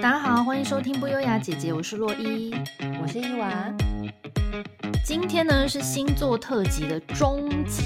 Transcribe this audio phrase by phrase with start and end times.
[0.00, 2.54] 大家好，欢迎收听不优雅姐姐，我是洛伊，
[3.02, 3.74] 我是伊娃。
[5.04, 7.82] 今天呢是星座特辑的终集。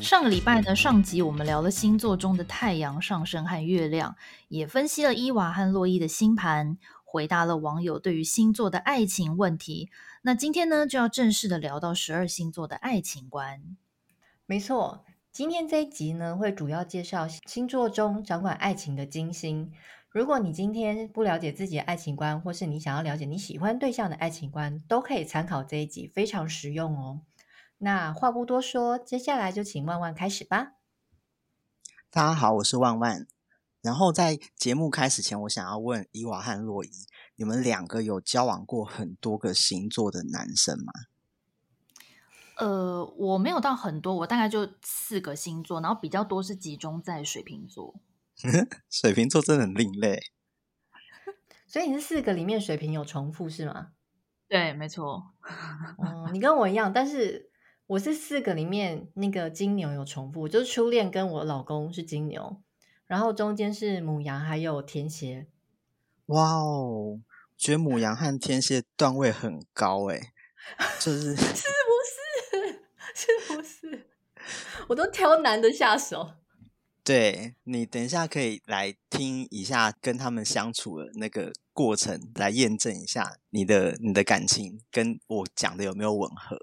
[0.00, 4.16] 上个礼拜呢，上集我们聊了星座中的太阳上升和月亮，
[4.48, 9.90] 也分析了伊娃和洛伊的星盘，回答了网友对于星座的爱情问题。
[10.22, 13.62] 那今天呢，就要正式的聊到十二星座的爱情观。
[14.44, 15.04] 没错。
[15.30, 19.70] 今天这一集呢，会主要介绍星座中掌管爱情的金星。
[20.10, 27.20] 如果你今天不了解自己的爱情观，或是你想要了解你喜欢对象的爱情观，都可以参考这一集，非常实用哦。
[27.76, 30.72] 那话不多说，接下来就请万万开始吧。
[32.10, 33.26] 大家好，我是万万。
[33.82, 36.90] 然后在节目开始前，我想要问伊娃和洛伊，
[37.36, 40.92] 你们两个有交往过很多个星座的男生吗？
[42.56, 47.94] 呃，我没有到很多，我大概就四个星座，然后比较多是集中在水瓶座。
[48.88, 50.20] 水瓶座真的很另类，
[51.66, 53.88] 所以你是四个里面水瓶有重复是吗？
[54.48, 55.34] 对，没错。
[55.98, 57.50] 嗯，你跟我一样，但是
[57.86, 62.62] 我是四个里面那个金牛有重复，就是初恋跟我老公是金牛，
[63.06, 65.48] 然后中间是母羊还有天蝎。
[66.26, 67.20] 哇哦，
[67.56, 70.32] 觉得母羊和天蝎段位很高诶，
[71.00, 72.84] 就是 是不是？
[73.14, 74.06] 是不是？
[74.88, 76.34] 我都挑男的下手。
[77.08, 86.58] 对，你等一下可以来听一下跟他们相处的那个过程，来验证一下你的你的感情跟我讲的有没有吻合。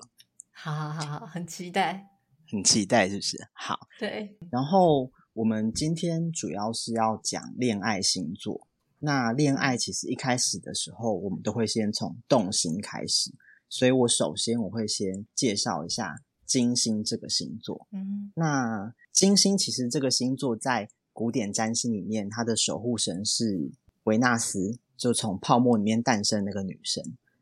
[0.51, 2.11] 好好好好，很期待，
[2.51, 3.47] 很期待，是不是？
[3.53, 4.38] 好，对。
[4.51, 8.67] 然后我们今天主要是要讲恋爱星座。
[8.99, 13.33] 那恋爱其实一开始的时候，我们都会先从动心开始，
[13.67, 16.17] 所以我首先我会先介绍一下。
[16.45, 23.72] 金星这个星座，嗯，那金星其实这个星座在古典占星里面，它的守护神是
[24.03, 27.02] 维纳斯，就从泡沫里面诞生那个女神。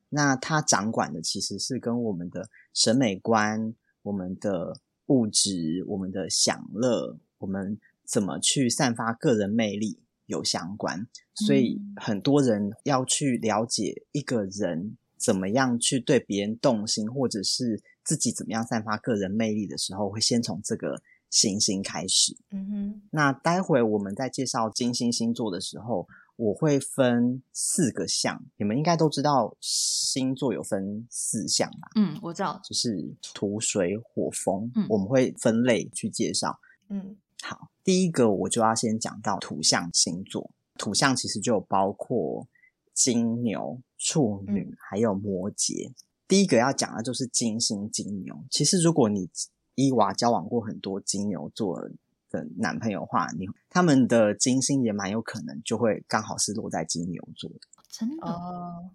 [0.09, 9.97] 那她掌管的其实是跟我们的审美观、我们的物质、我们的享乐、我们怎么去散发个人魅力
[10.27, 11.07] 有相关。
[11.33, 17.81] 所以很多人要去了解一个人怎么样去对别人动心，或者是。
[18.05, 21.01] 自己怎么样散发个人魅力的时候，会先从这个
[21.33, 22.37] 行星开始。
[22.51, 23.01] 嗯哼。
[23.09, 28.45] 那待会我们在介绍金星星座的时候，我会分四个象。
[28.57, 31.89] 你们应该都知道星座有分四象吧？
[31.95, 34.71] 嗯，我知道，就是土、水、火、风。
[34.75, 36.59] 嗯，我们会分类去介绍。
[36.89, 40.51] 嗯，好，第一个我就要先讲到土象星座。
[40.77, 42.47] 土象其实就包括
[42.93, 45.91] 金牛、处女，嗯，还有摩羯。
[46.27, 48.35] 第一个要讲的就是金星金牛。
[48.49, 49.29] 其实，如果你
[49.75, 51.89] 伊娃交往过很多金牛座
[52.29, 57.59] 的男朋友的话，你他们的金星也蛮有可能就会刚好是落在金牛座的。
[57.89, 58.89] 真的哦，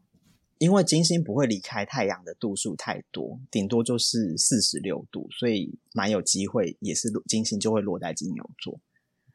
[0.58, 8.80] 因为金星不会离开太阳的度数太多，顶多就是四十六度，所以蛮有机会也是金星就会落在金牛座。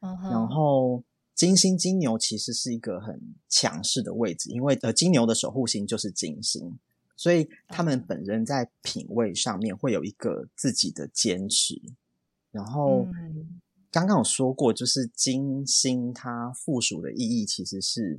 [0.00, 0.30] Uh.
[0.30, 1.02] 然后
[1.34, 6.78] 金星金牛其实是一个很强势的位置，因为呃金牛的守护星就是金星。
[7.16, 11.80] 所以他们本身在品味上面会有一个自己的坚持，
[12.50, 13.06] 然后
[13.90, 18.18] 刚刚有说过，就是金星它附属的意义其实是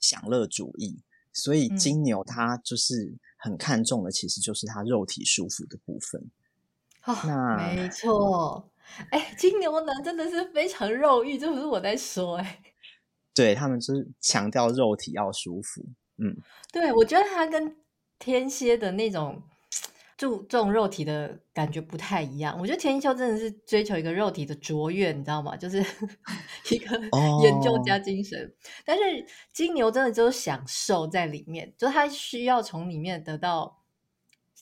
[0.00, 0.98] 享乐主义，
[1.32, 6.28] 所以金牛它就是很看重的，其实就是它肉体舒服的部分。
[7.04, 8.68] 哦，那没错，
[9.10, 12.60] 哎，金牛男真的是非常肉欲，这不是我在说，哎，
[13.32, 15.84] 对，他们就是强调肉体要舒服。
[16.18, 16.36] 嗯，
[16.72, 17.76] 对，我觉得他跟
[18.18, 19.42] 天蝎的那种
[20.16, 22.58] 注重肉体的感觉不太一样。
[22.58, 25.54] 我觉得天蝎真的是追求一个肉体的卓越，你知道吗？
[25.54, 25.78] 就是
[26.72, 26.98] 一个
[27.42, 28.40] 研究家精神。
[28.40, 28.50] Oh.
[28.86, 29.02] 但是
[29.52, 33.82] 金牛真的就是享受在里面，就他需要从里面得到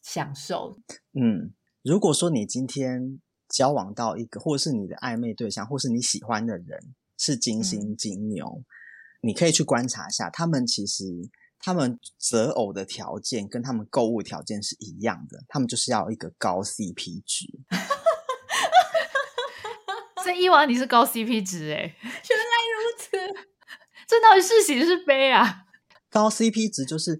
[0.02, 0.76] 享受。
[1.12, 8.64] 嗯，如果说你今天交往到一个，或是你的暧昧对象，或是你喜欢的人是金星金牛，嗯、
[9.20, 11.30] 你可以去观察一下，他们其实。
[11.64, 17.46] 他们择偶的条件跟他们购物条件是一样的，他们就是要一个高 CP 值。
[20.22, 23.10] 所以伊娃你是高 CP 值哎，原来如此，
[24.06, 25.64] 这到底是喜是悲啊？
[26.10, 27.18] 高 CP 值就是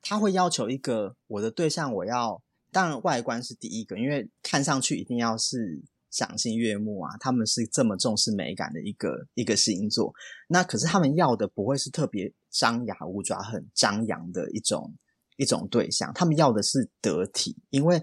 [0.00, 2.42] 他会要求一个我的对象，我要
[2.72, 5.84] 当然外观是第一个，因为看上去一定要是。
[6.10, 7.10] 赏心悦目啊！
[7.18, 10.14] 他们是这么重视美感的一个一个星座，
[10.46, 14.94] 那可是他们要的不会是特别张牙舞爪、很张扬的一种
[15.36, 18.00] 一种对象，他们要的是得体，因为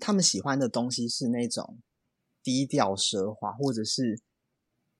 [0.00, 1.78] 他们喜欢的东西是那种
[2.42, 4.20] 低调奢华，或者是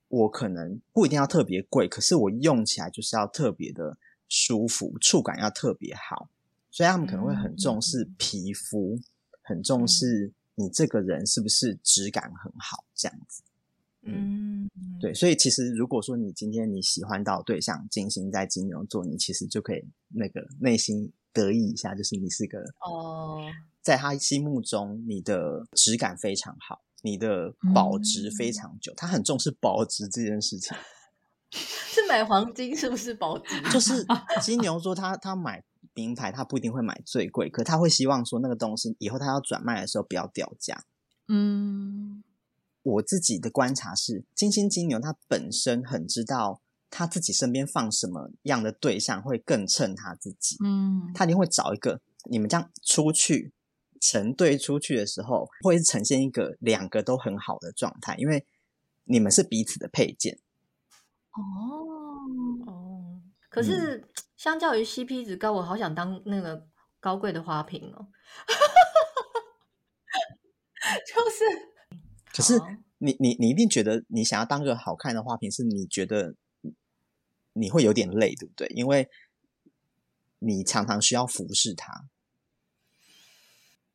[0.07, 3.99] 我可能不一定要特别贵，可是我用起来就是要特别的
[4.29, 6.31] 舒服，触感要特别好，
[6.71, 9.05] 所以他们可能会很重视皮肤，嗯、
[9.43, 13.43] 很重视你这个人是不是质感很好这样子。
[14.07, 14.71] 嗯，
[15.01, 23.43] 对，所以其实如果说你今天你喜欢到对象金星在金牛座，你其实就可以那个内心得意一下，就是你是个哦，
[23.83, 26.83] 在他心目中你的质感非常好。
[27.03, 30.77] 你的保值非常久，嗯、他很重视保值这件事情。
[31.53, 33.61] 是买黄金是不是保值？
[33.71, 34.05] 就是
[34.43, 35.63] 金牛座他，他他买
[35.95, 40.83] 名牌，他不一定会买最贵，可他会希望说那个东西以后他要转卖的时候不要掉价。
[41.29, 42.25] 嗯，
[42.87, 50.57] 我自己的观察是，金星金牛他本身很知道他自己身边放什么样的对象会更衬他自己。
[50.65, 52.01] 嗯，他一定会找一个
[52.31, 53.53] 你们这样出去。
[53.99, 58.47] 成对出去的时候，会呈现一个两个都很好的状态，因为
[59.05, 60.39] 你们是彼此的配件。
[61.33, 61.41] 哦
[62.67, 64.05] 哦，可是、嗯、
[64.37, 66.67] 相较于 CP 值高，我好想当那个
[67.01, 68.07] 高贵的花瓶哦。
[71.09, 71.45] 就是，
[72.37, 72.61] 可是
[72.99, 76.35] 你你你一定觉得你想要当个好看的花瓶，是你觉得
[77.55, 78.69] 你会有点累，对不对？
[78.69, 79.09] 因为
[80.41, 82.09] 你常常需要服侍他。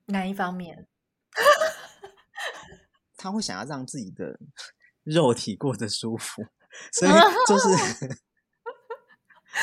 [0.06, 0.88] 哪一方面？
[3.16, 4.40] 他会想要让自己的
[5.06, 6.44] 肉体过得舒服，
[6.92, 7.12] 所以
[7.48, 7.68] 就是，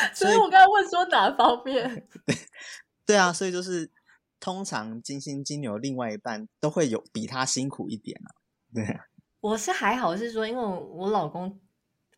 [0.14, 2.06] 所以我刚才问说哪方面？
[2.24, 2.36] 对
[3.04, 3.90] 对啊，所以就是
[4.38, 8.37] 通常金星金牛另外一半都会有比他辛苦一点啊。
[8.74, 9.04] 对啊，
[9.40, 11.60] 我是还好，是说因为我老公，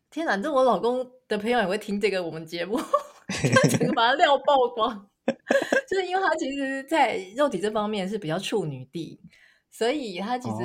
[0.09, 2.77] 天哪，这我老公的朋友也会听这个我们节目，
[3.27, 5.07] 他整个把他料曝光。
[5.87, 9.21] 就是因为他其实，在肉体这方面是比较处女地，
[9.69, 10.55] 所以他其实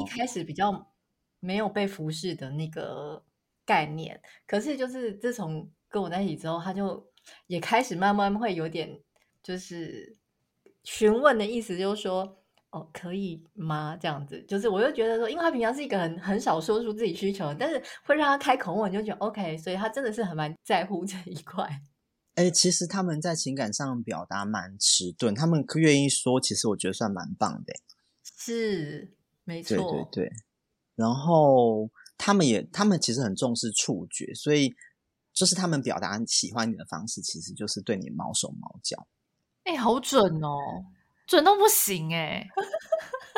[0.00, 0.92] 一开始比较
[1.40, 3.22] 没有被服侍的那个
[3.66, 4.20] 概念。
[4.46, 7.04] 可是，就是自从跟我在一起之后，他就
[7.48, 9.00] 也开始慢慢会有点
[9.42, 10.16] 就是
[10.84, 12.41] 询问的意思，就是说，
[12.72, 13.96] 哦，可以吗？
[14.00, 21.64] 这样子，就是我又觉得说，因为他平常是一个很很少说出自己需求，但是会让他开口问，就觉得 OK，所以他真的是很蛮在乎这一块。
[22.34, 27.74] 哎、欸，其实他们在情感上表达蛮迟钝，他们愿意说，其实我觉得算蛮棒的。
[28.22, 29.12] 是，
[29.44, 30.32] 没错，对对对。
[30.94, 34.74] 然后他们也，他们其实很重视触觉，所以
[35.34, 39.06] 就是他们表达喜欢你的方式，其实就是对你毛手毛脚。
[39.64, 40.56] 哎、欸，好准哦，
[41.32, 42.46] 准到不行哎。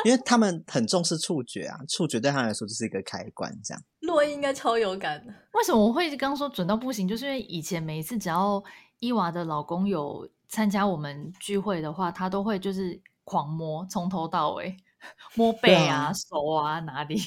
[0.03, 3.81] 因为他们很重视触觉啊，触觉对他们来说就是一个开关，这样。
[4.01, 5.33] 洛伊应该超有感的。
[5.53, 7.07] 为什么我会刚刚说准到不行？
[7.07, 8.61] 就是因为以前每一次只要
[8.99, 14.75] 伊娃的老公有参加我们聚会的话，他都会就是狂摸，从头到尾
[15.33, 17.17] 摸背啊、啊手啊哪里，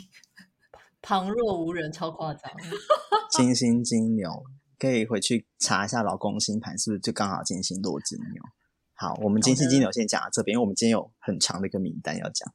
[1.03, 2.53] 旁若无人，超夸张。
[3.33, 4.31] 金星金牛
[4.79, 8.43] 可以回去查一下老公星盘是不是就刚好金星落金牛？
[9.01, 12.53] 好，我们金星金牛先讲到这边，因为我们今天有很长的一个名单要讲。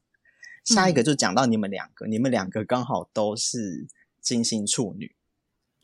[0.66, 3.88] 下一个就讲到你们两个，嗯、你们两个刚好都是
[4.20, 5.16] 金星处女，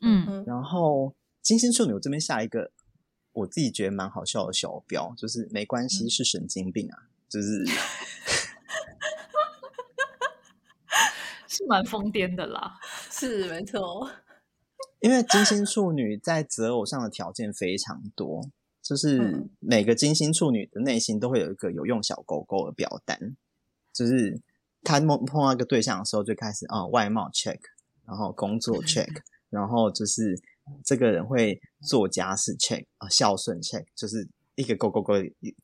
[0.02, 2.72] 嗯，然后金星处女我这边下一个，
[3.32, 7.64] 我自己觉得蛮好笑的小标，就是没关系，是神经病啊，嗯、就是
[11.48, 12.78] 是蛮疯癫的啦，
[13.10, 14.10] 是没错，
[15.00, 18.50] 因为金星处女在择偶上的条件非常多，
[18.90, 23.36] 就是每个金星处女的内心都会有一个有用小勾勾的表单，
[23.92, 24.40] 就是。
[24.82, 27.58] 他碰碰到一个对象的时候，就开始啊、哦，外貌 check，
[28.06, 29.14] 然后工作 check，
[29.50, 30.40] 然后就是
[30.82, 35.16] 这个人会做家事 check 啊，孝顺 check，就是一个勾勾勾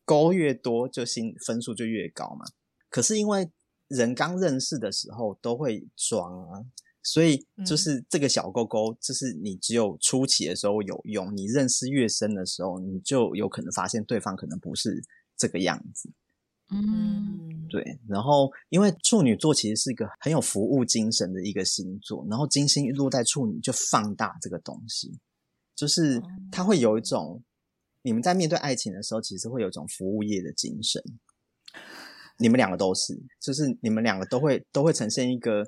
[0.05, 2.45] 勾越多，就心分数就越高嘛。
[2.91, 3.51] 可是因为
[3.89, 6.61] 人刚认识的时候都会装啊，
[7.07, 15.01] 所以就是这个小勾勾，就是你只有初期的时候有用，你认识越深的时候，你就有可能发现对方可能不是
[15.37, 16.11] 这个样子。
[16.71, 17.97] 嗯，对。
[18.09, 25.17] 然后，因为处女座其实是一个很有服务精神的一个星座，然后金星落在处女就放大这个东西，
[25.77, 26.21] 就是
[26.51, 27.41] 它会有一种，
[28.03, 31.01] 你们在面对爱情的时候，其实会有一种服务业的精神。
[32.39, 35.65] 你们两个都是，就是你们两个都会都会呈现一个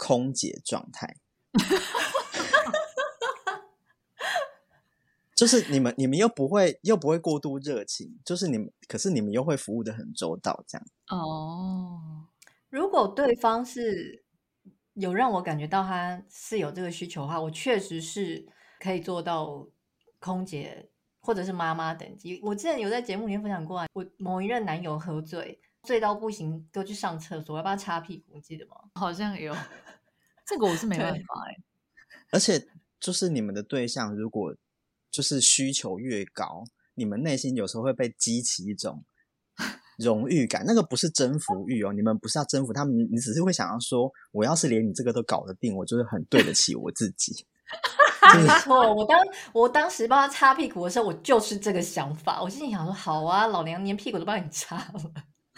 [0.00, 1.18] 空姐状态。
[5.36, 10.86] 就是你们，你们又不会，又不会过度热情，就是你们，可是你们又会服务的很周到，这样。
[11.08, 12.26] 哦，
[12.68, 14.22] 如果对方是
[14.92, 18.46] 有让我感觉到他是有这个需求的话，我确实是
[18.78, 19.66] 可以做到
[20.18, 20.90] 空姐
[21.20, 22.38] 或者是妈妈等级。
[22.42, 28.76] 我之前有在节目里面分享过啊，我某一任男友喝醉，醉到不行，都去上厕所，我要不要擦屁股，你记得吗？
[28.96, 29.56] 好像有，
[30.50, 31.56] 这个我是没办法哎。
[32.32, 32.66] 而且
[32.98, 34.54] 就是你们的对象，如果
[35.10, 36.64] 就是需求越高，
[36.94, 39.04] 你们内心有时候会被激起一种
[39.98, 40.64] 荣誉感。
[40.66, 47.46] 那个不是征服欲哦，你们不是要征服他们，你只是会想要说，我要是连你这个都搞得定，我就是很对得起我自己。
[48.36, 49.18] 没错，我当
[49.52, 52.42] 我当时帮他擦屁股的时候，我就是这个想法。
[52.42, 54.92] 我心里想说，好啊，老娘连屁股都帮你擦了。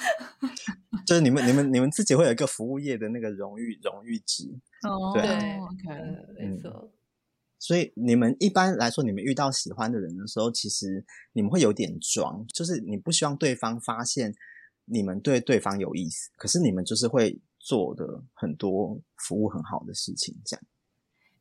[1.07, 4.49] 就是你们、你们、你们自己会有一个服务业的那个荣誉荣誉值
[4.83, 5.23] 哦，对
[5.59, 6.91] ，OK，没错、嗯。
[7.59, 14.35] 所以你们一般来说，你们遇到喜欢的人的时候，其实你们会有点装，就是你不希望对方发现
[14.85, 20.65] 你们对对方有意思，可是你们就是会做的很多服务很好的事情，这样。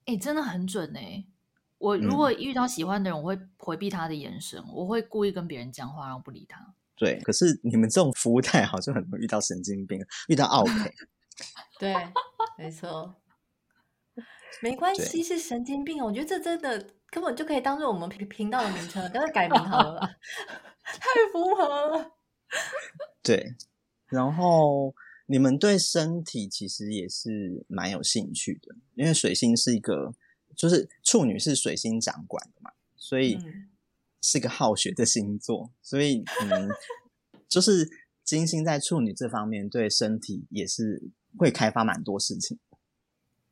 [0.06, 1.28] 哎、欸，真的很准哎、欸！
[1.78, 6.76] 我如果遇到喜欢的人，我会回避他的眼神，嗯、我会故意跟别人讲话，然后不理他。
[7.04, 10.72] 对，可是你们这种服务态好像很容易遇到神经病，遇到奥客。
[11.80, 11.96] 对，
[12.58, 13.16] 没错，
[14.62, 16.04] 没关系，是神经病。
[16.04, 20.00] 我觉得这真的根本就可以当做我们频频道的名称，等会改名好了，
[20.86, 22.12] 太符合了。
[23.24, 23.56] 对，
[24.08, 24.94] 然后。
[25.28, 30.14] 你们对身体其实也是蛮有兴趣的，因为水星是一个，
[30.58, 33.40] 就是处女是水星掌管的嘛，所以
[34.22, 36.70] 是个好学的星座，所以嗯，
[37.50, 37.90] 就是
[38.24, 42.60] 金星在处女这方面对身体也是会开发蛮多事情。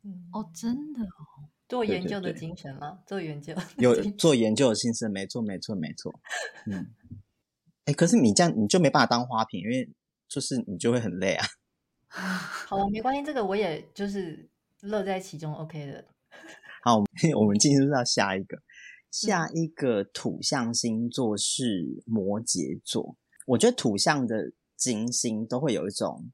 [0.04, 3.00] 嗯，哦，真的哦，做研究的精神吗？
[3.06, 6.14] 做研究有做研究的精神，没错，没错，没错。
[6.68, 6.94] 嗯，
[7.86, 9.90] 哎，可是你这样你就没办法当花瓶，因为
[10.28, 11.46] 就是你就会很累啊。
[12.10, 14.48] 好，没关系，这个我也就是
[14.82, 16.06] 乐在其中，OK 的。
[16.82, 17.04] 好，
[17.36, 18.58] 我们进入到下一个，
[19.12, 23.16] 下一个土象星座是摩羯座。
[23.46, 26.30] 我觉得土象的金星都会有一种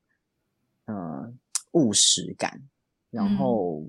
[0.86, 1.34] 呃
[1.72, 2.62] 务实感，
[3.10, 3.86] 然后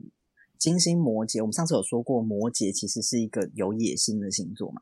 [0.59, 4.81] 金星摩羯，我们上次有说过，摩羯其实是一个有野心的星座嘛。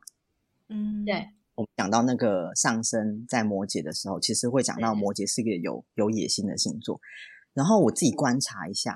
[0.69, 1.29] 嗯，对。
[1.55, 6.99] 我们讲到那个上升在摩羯的时候，其实会讲到摩羯是一个有有野心的星座。
[7.53, 8.93] 然后我自己观察一下，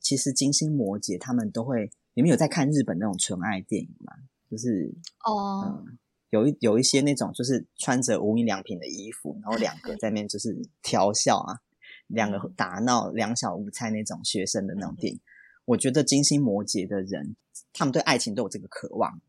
[0.00, 4.14] 其实金星摩羯他们都会，你们有在看日本那种纯爱电影吗？
[4.50, 4.92] 就是
[5.24, 5.98] 哦、嗯，
[6.30, 11.60] 有一有一些那种就是穿着无印良品的衣服，然后两个在面就是调笑啊，
[12.06, 15.20] 两个打闹两小无猜那种学生的那种电影。
[15.64, 17.36] 我觉得金星摩羯的人，
[17.72, 19.20] 他们对爱情都有这个渴望。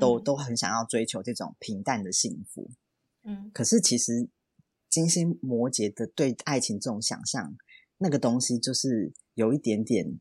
[0.00, 2.70] 都都很想要追求这种平淡的幸福，
[3.24, 4.28] 嗯，可是其实
[4.88, 7.56] 金星摩羯的对爱情这种想象，
[7.96, 10.20] 那个东西就是有一点点，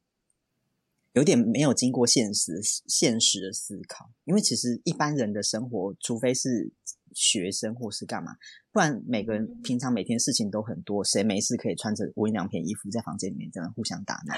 [1.14, 4.10] 有点没有经过现实现实的思考。
[4.26, 6.72] 因为其实一般人的生活，除非是
[7.14, 8.38] 学生或是干嘛，
[8.72, 14.36] 不然每个人平常每天事情都很多，谁没事可以穿着无印良品衣服在房间里面这样互相打闹？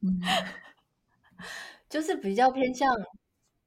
[0.00, 0.20] 嗯，
[1.88, 2.88] 就是比较偏向。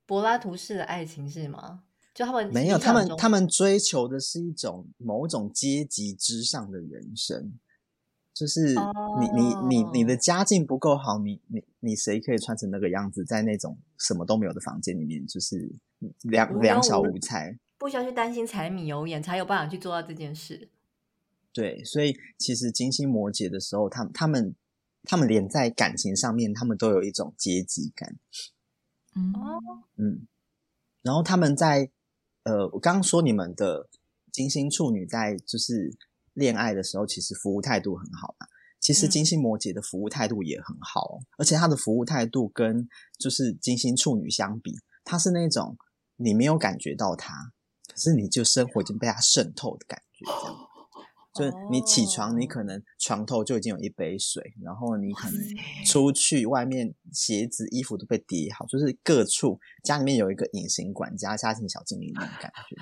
[0.07, 1.83] 柏拉图式的爱情是吗？
[2.13, 7.53] 就他们没有，他们他们追求的是一种某种阶级之上的人生，
[8.33, 9.65] 就是你、oh.
[9.69, 15.75] 你你你的家境不够好，你你你谁可以穿成那个样子，在那种什么都没有的房间里面，就是
[16.23, 20.69] 两两小无猜，不需要去担心柴米油盐，才有办法去做到这件事。
[21.53, 24.55] 对，所以其实金星摩羯的时候，他们他们
[25.03, 28.15] 他们连在感情上面，他们都有一种阶级感。
[29.13, 29.33] 嗯
[29.97, 30.27] 嗯，
[31.01, 31.89] 然后他们在
[32.43, 33.89] 呃，我刚刚说你们的
[34.31, 35.93] 金星处女在就是
[36.33, 38.47] 恋爱的时候，其实服务态度很好嘛。
[38.79, 44.73] 其实金星摩羯的服务态度也很好，嗯、而且他的服务态度跟就是金星处女相比，
[45.03, 45.77] 他是那种
[46.15, 47.53] 你没有感觉到他，
[47.87, 50.55] 可是你就生活已经被他渗透的感觉，这样。
[51.33, 55.41] 就是你起床，你可能床头就已经有一杯水，然后你可能
[55.85, 62.75] 出去外面，鞋子、衣服都被叠好，就是各处家里面有一个隐形管家、家庭小精灵那种感觉。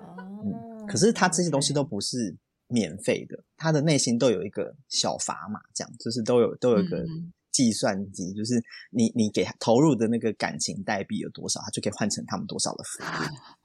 [0.00, 2.34] 嗯，可是他这些东西都不是
[2.68, 7.04] 免费的，他的内心都有一个小砝码，这样就是都有都有一个
[7.52, 13.04] 计算机，就是你你给他投入的那个感情代币有多少，他就可以换成他们多少的服务。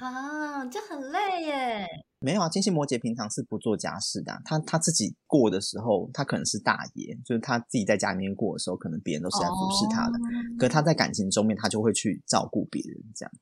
[0.00, 1.86] 啊，这很累耶。
[2.20, 4.40] 没有啊，金星摩羯平常是不做家事的啊。
[4.46, 10.12] 他他自己过的时候，他可能是大爷，就是他自己在家里面过的时候，可能别人都是在服侍他的。
[10.12, 10.58] Oh.
[10.58, 13.32] 可是他在感情中面，他就会去照顾别人这样。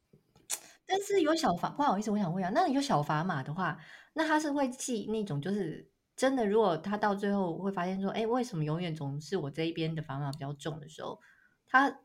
[0.84, 3.78] 但是有小砝，不好意思，我想问一下，那有小砝码的话，
[4.14, 11.20] 那他是会记那种，就是真的，如果他到最后会发现说，哎，为什么永远总是我这一边的砝码比较重的时候，
[11.66, 12.00] 他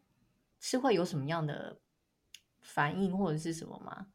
[0.60, 1.80] 是会有什么样的
[2.62, 4.08] 反应或者是什么吗？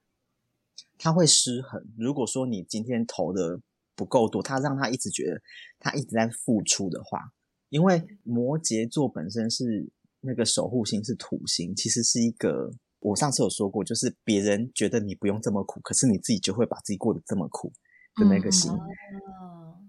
[0.96, 1.84] 他会失衡。
[1.96, 3.60] 如果说你今天投的
[3.94, 5.40] 不够多，他让他一直觉得
[5.78, 7.32] 他一直在付出的话，
[7.68, 9.90] 因为摩羯座本身是
[10.20, 17.72] 那个守护星是土星，其实是一个我上次有说过，就是别人觉得你不用这么苦，可是你自己就会把自己过得这么苦
[18.16, 18.72] 的那个心。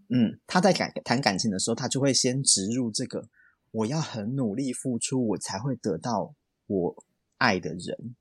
[0.10, 3.28] 嗯，嗯，他在感谈感情的时候，他就会先植入这个，
[3.72, 6.36] 我要很努力付出，我才会得到
[6.68, 7.04] 我
[7.38, 8.16] 爱的人。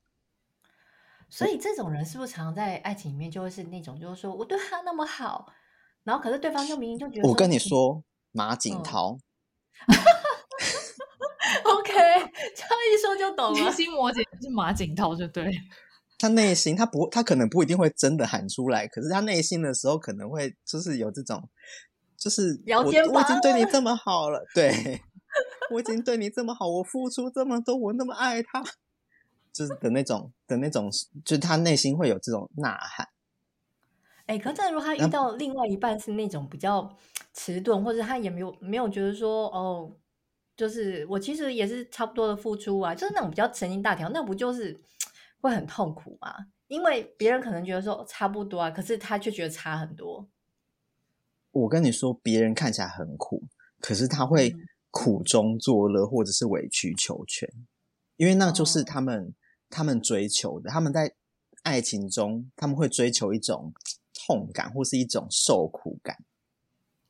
[1.28, 5.52] 所以这种人是不是常常在爱情里面就会是那种，就是说我对他那么好，
[6.04, 8.02] 然后可是对方就明明就觉得，我跟你说，
[8.32, 9.18] 马景涛。
[12.58, 13.54] 这样一说就懂了。
[13.54, 15.48] 金星摩羯是马景涛，就对。
[16.18, 21.48] 他内心他不，他可能不一定会真的喊出来，可是他内心的时候可能会就是有这种，
[22.16, 25.00] 就是我我已经对你这么好了，对，
[25.70, 28.60] 我已经对你这么好，我付出这么多，我那么爱他，
[29.52, 30.90] 就是的那种的那种，
[31.24, 33.06] 就是他内心会有这种呐喊。
[34.26, 36.96] 哎、欸，可是如果他遇到另外一半是那种比较
[37.32, 39.92] 迟钝，或者他也没有没有觉得说哦。
[40.58, 44.76] 就是我其实也是差不多的付出啊，就是那种比较神经大条，那不就是
[45.40, 46.34] 会很痛苦吗？
[46.66, 50.28] 因为别人可能觉得说差不多啊，可是他却觉得差很多。
[51.52, 53.44] 我跟你说，别人看起来很苦，
[53.80, 54.52] 可是他会
[54.90, 57.48] 苦中作乐，或者是委曲求全，
[58.16, 59.32] 因为那就是他们、哦、
[59.70, 60.68] 他们追求的。
[60.70, 61.14] 他们在
[61.62, 63.72] 爱情中，他们会追求一种
[64.12, 66.16] 痛感，或是一种受苦感，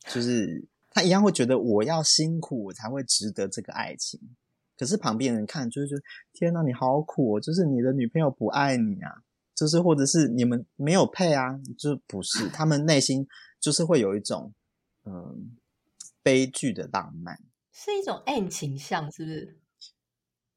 [0.04, 0.68] 就是。
[0.90, 4.20] 他一样会觉得我要辛苦，我才会值得这个爱情。
[4.76, 6.02] 可是旁边人看就会觉得，
[6.32, 7.40] 天哪，你好苦哦！
[7.40, 9.22] 就是你的女朋友不爱你啊，
[9.54, 12.48] 就是或者是你们没有配啊，就不是。
[12.48, 13.26] 他们内心
[13.60, 14.52] 就是会有一种
[15.04, 15.56] 嗯
[16.22, 17.40] 悲剧的浪漫，
[17.72, 19.58] 是一种 M 倾向，是不是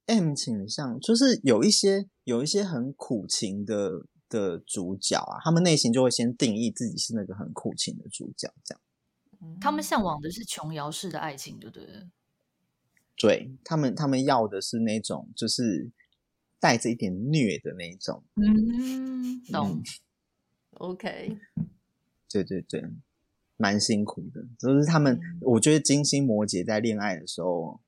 [0.05, 8.81] ？M 倾向就是有一些有一些很苦情的的主角啊，他们内心就会先定义自己是那个很苦情的主角，这样。
[9.59, 11.85] 他们向往的是琼瑶式的爱情，对不对？
[13.17, 15.91] 对，他们，他们要的是那种，就是
[16.59, 18.23] 带着一点虐的那种。
[18.35, 19.77] 嗯，懂。
[19.77, 19.83] 嗯、
[20.71, 21.37] OK。
[22.29, 22.83] 对对对，
[23.57, 24.43] 蛮辛苦的。
[24.57, 27.79] 就是他们，嗯、我觉得金星摩羯在恋爱的时候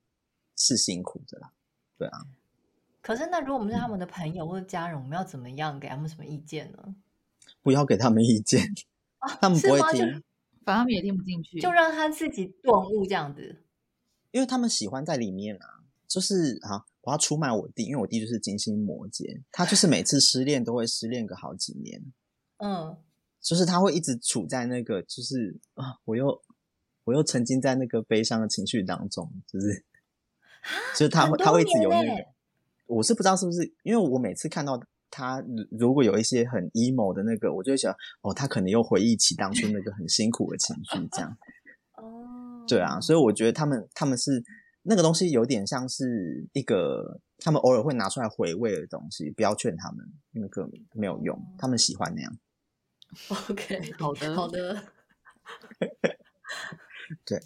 [0.56, 1.52] 是辛苦的啦。
[1.98, 2.26] 对啊。
[3.00, 6.94] 可是，那如果我们是他们的朋友或者家人，嗯、我们要怎么样给他们什么意见呢？
[7.62, 8.72] 不要给他们意见，
[9.18, 10.22] 啊、他们不会听。
[10.64, 13.62] 反正他们也听不进去，就让他自己顿悟这样子，
[14.30, 15.82] 因为他们喜欢在里面啊。
[16.06, 22.00] 就是啊，我要出卖我弟，因为我弟就是金星摩羯，他就是每次失恋都会失恋个好几年。
[22.62, 22.96] 嗯，
[23.40, 26.40] 就是他会一直处在那个，就是啊，我又
[27.02, 29.84] 我又沉浸在那个悲伤的情绪当中，就是，
[30.92, 32.26] 就是他会他会一直有那个，
[32.86, 34.80] 我是不知道是不是，因为我每次看到。
[35.14, 41.38] 他如果有一些很 emo 的那个，我就会想，哦，他可能又回忆起当初那个很辛苦的情绪，这样。
[41.94, 44.42] 哦，对啊，所以我觉得他们他们是
[44.82, 52.36] 那个东西有点像是一个他们偶尔会拿出来回味的东西，不要劝他们，那个没有用，他们喜欢那样。
[53.48, 54.82] OK，好的，好的。
[57.24, 57.40] 对，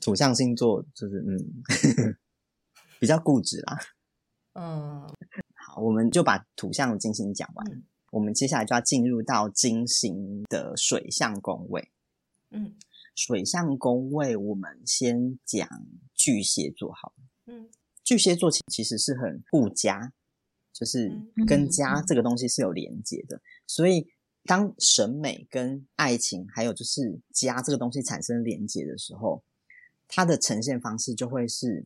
[0.00, 2.16] 土象星座就是嗯，
[3.00, 3.78] 比较固执啦。
[4.52, 5.12] 嗯。
[5.78, 11.90] 我们就把土象的金星讲完，嗯、我们接下来就要进入到金星的水象宫位。
[12.50, 12.74] 嗯，
[13.14, 15.68] 水象宫位，我们先讲
[16.14, 17.24] 巨蟹座好了。
[17.46, 17.68] 嗯，
[18.02, 20.12] 巨蟹座其其实是很顾家，
[20.72, 21.12] 就是
[21.46, 23.36] 跟家这个东西是有连接的。
[23.36, 24.06] 嗯、所以，
[24.44, 29.42] 当审美跟爱情还有就是家这个东西产生连接的时候，
[30.06, 31.84] 它的呈现方式就会是，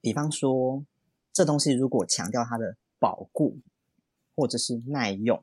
[0.00, 0.84] 比方说，
[1.32, 2.76] 这东西如果强调它的。
[3.00, 3.58] 保固
[4.36, 5.42] 或者是耐用，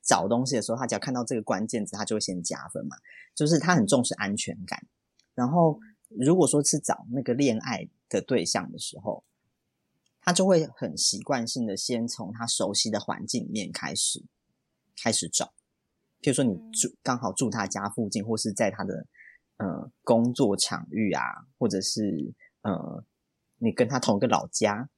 [0.00, 2.96] 找东西的时候，他只要看到这个关键字，他就会先加分嘛。
[3.34, 4.86] 就是他很重视安全感。
[5.34, 5.78] 然后，
[6.08, 9.24] 如果说是找那个恋爱的对象的时候，
[10.20, 14.24] 他就会很习惯性的先从他熟悉的环境里面开始
[15.02, 15.52] 开始找。
[16.20, 19.06] 譬如说，你住刚好住他家附近，或是在他的
[19.56, 21.22] 呃工作场域啊，
[21.58, 23.04] 或者是呃
[23.58, 24.88] 你跟他同一个老家。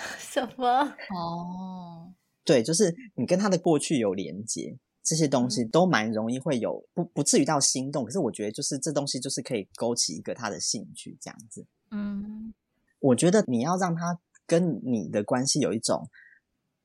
[0.18, 0.94] 什么？
[1.14, 11.66] 哦，对，就是你跟他的过去有连接，这些东西都蛮容易会有，不不至于到心动，可是我觉得就是这东西就是可以勾起一个他的兴趣，这样子。
[11.90, 12.54] 嗯，
[13.00, 16.08] 我觉得你要让他跟你的关系有一种，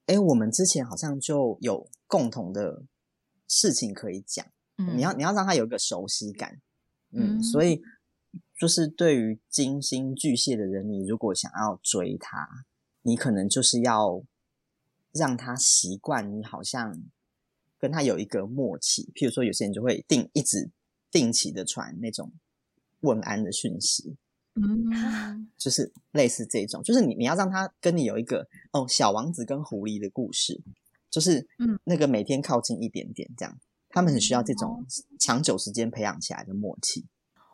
[0.07, 2.83] 哎，我们之前好像就有共同的
[3.47, 4.45] 事情可以讲。
[4.77, 6.61] 嗯，你要你要让他有一个熟悉感。
[7.11, 7.81] 嗯，嗯，所以
[8.59, 12.65] 就是对于金星巨蟹的人，你如果想要追他。
[13.07, 14.23] 你可能就是要
[15.11, 17.03] 让他习惯，你好像
[17.77, 19.11] 跟他有一个默契。
[19.13, 20.71] 譬如说，有些人就会定一直
[21.11, 22.31] 定期的传那种
[23.01, 24.17] 问安的讯息，
[24.55, 30.59] 嗯， 就是类似这种，就是你你要让他跟你有一个哦，小王子跟狐狸的故事，
[31.11, 33.55] 就是嗯，那个每天靠近一点点这样，
[33.89, 34.83] 他们很需要这种
[35.19, 37.05] 长久时间培养起来的默契，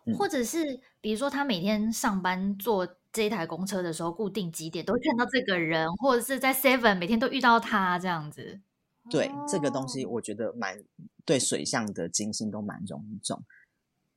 [0.05, 8.61] 嗯、或者是比如说他每天上班坐这一台公车的时候，固定几点都会看到这个人，或者是在 Seven 每天都遇到他这样子。
[9.09, 10.83] 对，这个东西我觉得蛮
[11.25, 13.43] 对水象的金星都蛮容易中，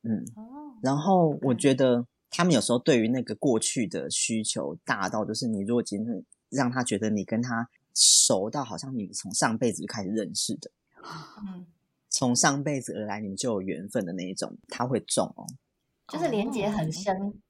[0.02, 0.24] 嗯，
[0.82, 2.06] 然后我觉得。
[2.36, 10.68] 他们有时候对于那个过去的需求大到，就是你如果今天让他觉得你跟他熟到好像你从上辈子就开始认识的，
[11.46, 11.64] 嗯，
[12.10, 15.46] 从上辈子而来你们就有缘分的那一种，他会中哦，
[16.08, 17.40] 就是连接很深，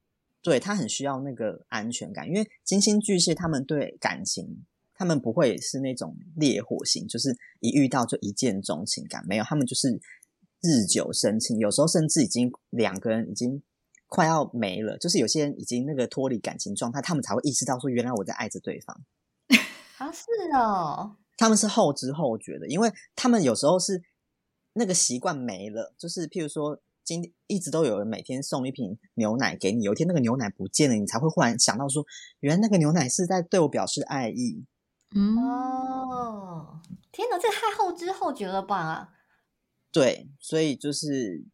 [0.44, 10.00] 对，他很需要那个安全感，因为金星巨蟹他们对感情，他们不会是那种烈火型，就是一遇到就一见钟情感，没有，他们就是
[10.60, 13.60] 日久生情，有时候甚至已经两个人已经。
[14.06, 19.04] 快要没了，就是有些人已经那个脱离感情状态，他们才会意识到说，原来我在爱着对方。
[19.98, 24.04] 啊，是哦，他们是后知后觉的，因为他们有时候是
[24.74, 32.04] 那个习惯没了，就是譬如说，今一直都有人每天送一瓶牛奶给你，有一天那个牛奶不见了，你才会忽然想到说，
[32.40, 34.64] 原来那个牛奶是在对我表示爱意。
[35.14, 36.80] 嗯，哦，
[37.12, 39.12] 天哪，这太后知后觉了吧？
[39.92, 41.46] 对，所以就是。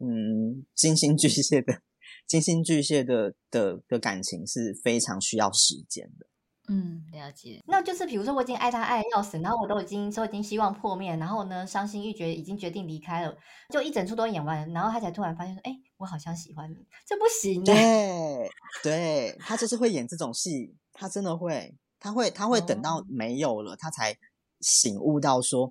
[0.00, 1.82] 嗯，金星巨蟹的
[2.24, 6.28] 金星巨蟹的的的感情是非常需要时间的。
[6.68, 7.62] 嗯，了解。
[7.66, 13.34] 那就是比如说，我已经爱他爱的要死，然后我都已经都已经希望破灭，然后呢，伤心欲绝，已经决定离开了，
[13.72, 16.76] 就一整出都演完，然后他才突然发现说：“哎，我好像喜欢你。”
[17.06, 17.64] 这不行。
[17.64, 18.50] 对，
[18.82, 24.14] 对，他就是会演这种戏，他真的会，他会，他会等到没有了，哦、他才
[24.60, 25.70] 醒悟到说，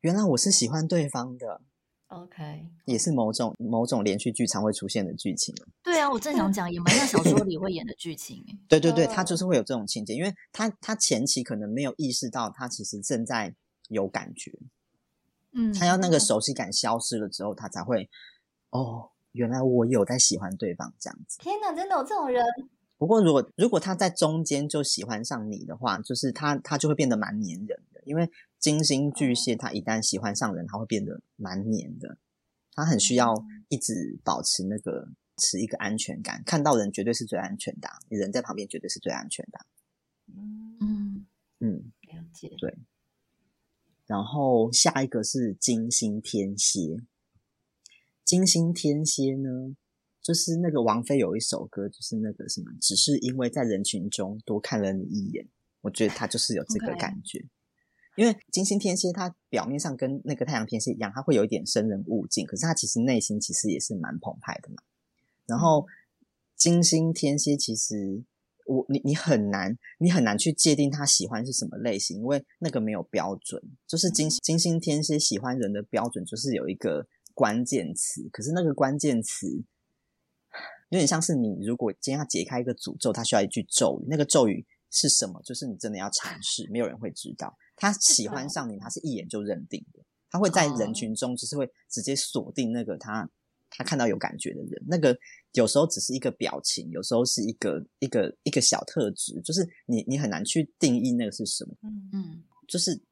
[0.00, 1.60] 原来我是喜欢对方的。
[2.12, 5.54] OK，也是某种某种连续剧常会出现的剧情。
[5.82, 8.44] 对啊，我正想讲，也蛮像小说里会演的剧情。
[8.68, 13.54] 对对对，他就是会有这种情节，因为他他前期可能没有意识到，他其实正在
[13.88, 14.52] 有感觉。
[15.52, 18.10] 嗯，他要那个熟悉感消失了之后，他才会
[18.70, 21.38] 哦，原来我有在喜欢对方这样子。
[21.38, 22.44] 天哪，真的有这种人？
[22.98, 28.28] 不过如果如果他在中间就喜欢上你的话，就是他他就会变得蛮黏人的，因为。
[28.62, 32.16] 金星巨蟹，他一旦喜欢上人，他会变得蛮黏的。
[32.74, 33.34] 他很需要
[33.68, 39.66] 一直保持那个持一个安全感，看到人绝对是最安全的，人在旁边绝对是最安全的。
[40.28, 41.26] 嗯嗯
[41.58, 42.54] 嗯，了解。
[42.56, 42.78] 对。
[44.06, 47.02] 然后下一个是金星天蝎。
[48.24, 49.74] 金星天蝎呢，
[50.22, 55.48] 就是那个王菲有一首歌，就是那个什么，只是因为在人群中多看了你一眼。
[55.80, 57.40] 我觉得他就是有这个感觉。
[57.40, 57.46] Okay.
[58.16, 64.76] 因为金星天蝎，它表面上跟那个太阳天蝎一样，它会有一点生人勿近，可是它其实内心其实也是蛮澎湃的嘛。
[65.46, 65.86] 然后
[66.56, 68.22] 金星天蝎，其实
[68.66, 73.62] 我你你很难，你很难去界定他喜欢是什么类型，因为那个没有标准。
[73.86, 79.64] 就是金金星天蝎喜欢人的标准，就是有一个关键词，可是那个关键词
[80.90, 85.42] 有点像是你如果今天要解开一个诅咒，它需要一句咒语，那个咒语是什么？
[85.42, 87.56] 就是你真的要尝试，没有人会知道。
[87.74, 90.00] 他喜欢上你，他是一眼就认定的。
[90.30, 93.28] 他会在人群中，就是会直接锁定那个他
[93.68, 94.82] 他看到有感觉的人。
[94.86, 95.18] 那个
[95.52, 101.74] 有时候只是一个表情，有时候是一个一个一个小特质，就是你你很难去定义那个是什么。
[101.82, 103.02] 嗯嗯，就是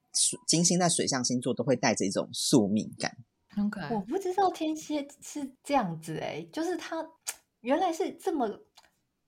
[0.47, 3.17] 金星在水象星座都会带着一种宿命感。
[3.57, 3.93] Okay.
[3.93, 7.05] 我不知道天蝎是这样子哎、欸，就是他
[7.63, 8.49] 原来是这么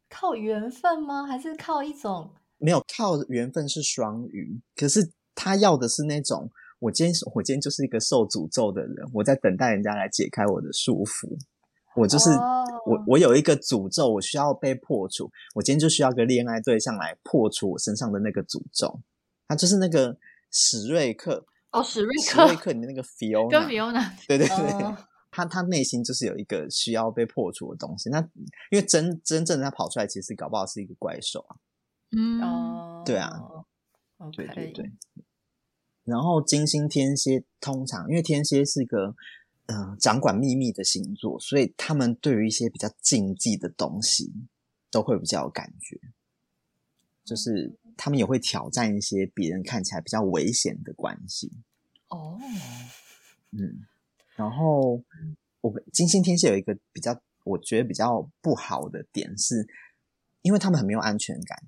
[0.09, 1.27] 靠缘分吗？
[1.27, 5.13] 还是靠一种没有靠缘分是双鱼，可是。
[5.35, 11.27] 他要的是那种，我今天我今天就是一个受诅咒的人，我在等待人家来解开我的束缚。
[11.97, 12.39] 我就是、oh.
[12.87, 15.31] 我，我有一个诅咒，我需要被破除。
[15.55, 19.01] 我今天就需要个恋爱对象来破除我身上的那个诅咒。
[19.49, 20.19] 他就是那个
[20.51, 24.95] 史瑞克哦，oh, 史瑞克，史瑞克里面那个 Fiona，跟 Fiona，对对对，oh.
[25.31, 28.11] 他他内心就是有一个需要被破除的东西。
[28.11, 28.21] 那
[28.71, 31.57] 因为真真正的他跑出来，其实搞不好是一个怪兽啊。
[32.13, 33.07] 嗯，oh.
[33.07, 33.49] 对啊。
[34.33, 34.89] 对对对，
[36.05, 39.17] 然后金星天蝎通常因为天蝎是个
[39.67, 44.33] 呃掌管秘密的星座，所以他们对于一些比较禁忌的东西
[44.93, 45.99] 都会比较有感觉，
[47.25, 51.51] 就是他们也会挑战一些别人看起来比较危险的关系。
[52.07, 52.39] 哦，
[53.51, 53.85] 嗯，
[54.37, 55.03] 然后
[55.63, 59.67] 我金星天蝎有一个比较我觉得比较不好的点是，
[60.43, 61.61] 因为他们很没有安全感。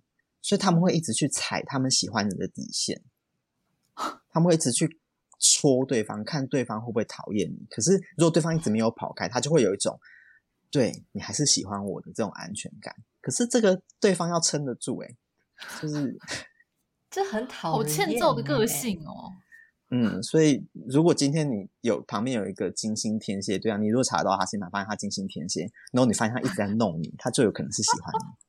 [0.44, 3.00] 所以他们会一直去踩他们喜欢人的底线，
[4.30, 5.00] 他们会一直去
[5.40, 7.66] 戳对方，看对方会不会讨厌你。
[7.70, 9.98] 可是如果对方一直没有跑开，他就会有一种
[10.70, 12.94] 对你还是喜欢我的这种安全感。
[13.22, 15.16] 可是这个对方要撑得住，哎，
[15.80, 16.14] 就是
[17.10, 19.32] 这很讨，好欠揍的个性哦。
[19.88, 28.43] 嗯，所以如果今天你有旁边有一个金星天蝎对啊，你如果查到他星盘，发现他金星天蝎，然后你发现他一直在弄你，他就有可能是喜欢你。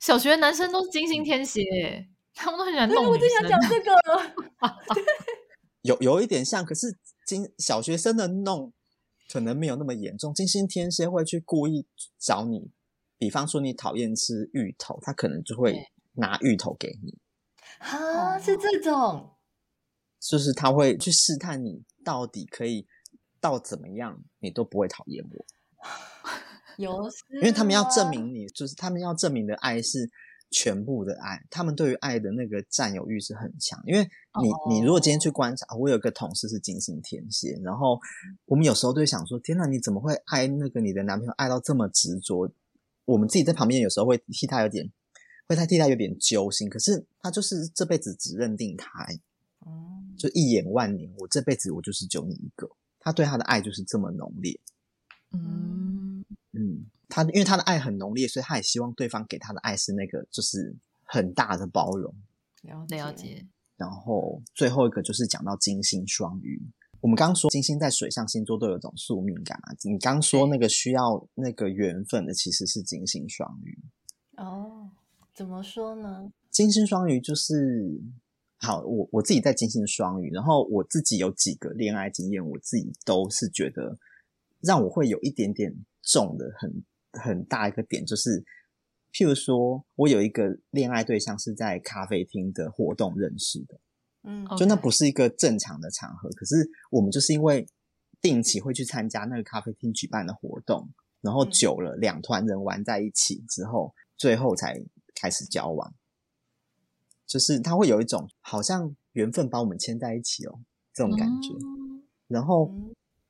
[0.00, 1.62] 小学男生都是金星天蝎，
[2.34, 3.04] 他们都很喜欢弄。
[3.06, 3.92] 我正想讲这个，
[5.82, 8.72] 有有一点像，可是金小学生的弄
[9.30, 10.32] 可能没有那么严重。
[10.32, 11.86] 金星天蝎会去故意
[12.18, 12.70] 找你，
[13.18, 15.74] 比方说你讨厌吃芋头，他可能就会
[16.14, 17.18] 拿芋头给你。
[17.78, 19.34] 啊，是这种，
[20.20, 22.86] 就是他会去试探你到底可以
[23.40, 25.46] 到怎么样，你都不会讨厌我。
[26.78, 30.10] 有，因为他们要证明你，就是他们要证明的爱是
[30.50, 33.78] 全部的爱，他们对于爱的那个占有欲是很强。
[33.84, 34.02] 因为
[34.40, 38.00] 你，你如果今天去观察，我有个同事是金星天蝎，然后
[38.46, 42.50] 我们有时候都会想说：天哪，你怎么会爱那个你的男朋友爱到这么执着？
[43.04, 44.90] 我们自己在旁边有时候会替他有点。
[45.48, 49.06] 会他替他有点揪心，可是他就是这辈子只认定他，
[49.66, 52.68] 嗯，就一眼万年，我这辈子我就是就你一个。
[53.00, 54.60] 他对他的爱就是这么浓烈，
[55.32, 55.77] 嗯嗯，
[57.08, 62.14] 他因为他的爱很浓烈，所以他也希望对方给他的爱是那个就是很大的包容。
[62.62, 63.46] 了解，了解。
[63.76, 66.60] 然后最后一个就是讲到金星双鱼，
[67.00, 69.72] 我们刚刚说金星在水象星座都有一种宿命感啊。
[69.84, 73.78] 你刚刚说那个需要那个缘分的其实是金星双鱼
[74.36, 74.90] 哦。
[75.32, 76.32] 怎么说呢？
[76.50, 78.02] 金星双鱼就是
[78.56, 83.96] 好，我我自己在金星双鱼，然后我自己有几个恋爱经验，我自己都是觉得
[84.60, 88.44] 让我会有一点点重的很很大一个点，就是
[89.12, 93.80] 譬如说我有一个恋爱对象是在咖啡厅的活动认识的，
[94.24, 97.66] 嗯，就那不是一个正常的场合，可是我们就是因为
[98.20, 100.88] 定期会去参加那个咖啡厅举办的活动，
[101.20, 104.82] 然后久了两团人玩在一起之后，最后才。
[105.20, 105.94] 开始交往，
[107.26, 110.60] 就是他会有一种好像缘分把我们牵在一起哦，
[110.94, 111.52] 这种感觉。
[111.54, 112.72] 嗯、然后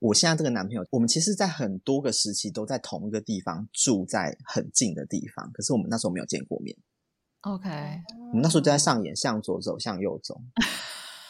[0.01, 6.77] 我现在这个男朋友，我们其实，在很多个时期都在同一个地方住在很近的地方，可是我们那时候没有见过面。
[7.41, 7.69] OK，
[8.31, 10.41] 我们那时候就在上演向左走，向右走。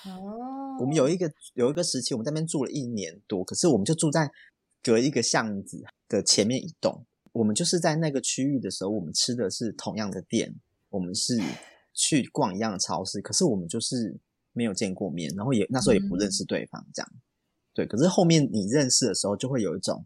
[0.04, 4.30] 哦，我们有一个有一个时期，我们在那边住了一年多，可是我们就住在
[4.82, 7.06] 隔一个巷子的前面一栋。
[7.32, 10.54] 我们就是在那个区域的时候，我们吃的是同样的店，
[10.88, 11.40] 我们是
[11.92, 14.18] 去逛一样的超市，可是我们就是
[14.52, 17.12] 没有见过面，然后也那时候也不认识对方，这样。
[17.78, 20.04] 对，可是后面你认识的时候，就会有一种，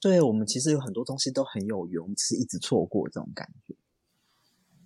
[0.00, 3.76] 对，我们其实有很多东西都很有缘，只是一直错过这种感觉。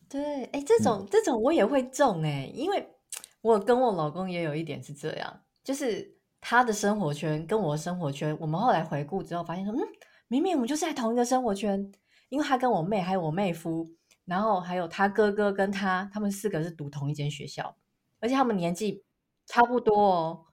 [0.07, 2.87] 对，哎，这种、嗯、这种我也会中哎，因为
[3.41, 9.81] 我跟我老公也有一点是这样，就是他的生活圈跟我的生活圈，我们后来回顾之后发现说，嗯。
[10.29, 11.91] 明明我们就是在同一个生活圈，
[12.29, 13.89] 因为他跟我妹还有我妹夫，
[14.27, 17.75] 然后还有他哥哥跟他，他们四个是读同一间学校，
[18.21, 19.03] 而且他们年纪
[19.47, 20.45] 差不多哦。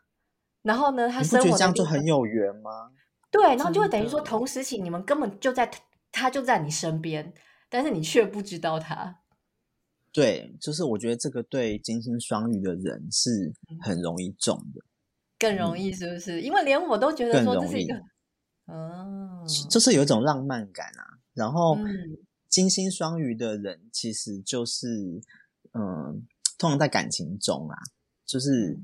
[0.68, 2.92] 然后呢，他生活的这样就很有缘吗？
[3.32, 5.72] 对，然后就会等于说同时期你们根本就在，
[6.12, 7.34] 他就在你身边，
[7.70, 9.20] 但是你却不知道他。
[10.12, 14.82] 对，就是我觉得这个对金星双鱼的人是很容易中的，
[15.40, 16.42] 更容易是不是？
[16.42, 17.96] 嗯、因为连我都觉得说这是一个。
[18.66, 21.16] 哦，就是有一种浪漫感啊。
[21.34, 21.78] 然后，
[22.50, 25.22] 金星双鱼的人其实就是，
[25.74, 26.28] 嗯，
[26.58, 27.78] 通常在感情中啊，
[28.26, 28.78] 就是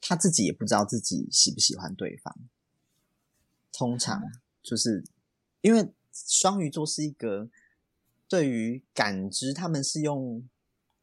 [0.00, 2.36] 他自己也不知道自己喜不喜欢对方。
[3.72, 4.22] 通常
[4.62, 5.04] 就是
[5.60, 7.48] 因为双鱼座是一个
[8.28, 10.48] 对于感知，他们是用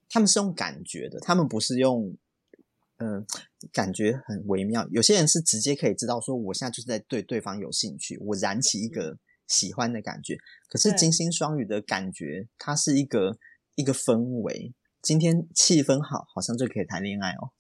[0.10, 2.16] 他们是用感觉的，他们不是用。
[3.00, 3.24] 嗯，
[3.72, 4.88] 感觉很微妙。
[4.90, 10.36] 有些人是直接可以知道，说我现在就是在对对方有兴趣，我燃起一个喜欢的感觉。
[10.68, 13.38] 可是金星双鱼的感觉，它是一个
[13.76, 14.74] 一个氛围。
[15.00, 17.52] 今天气氛好，好像就可以谈恋爱哦。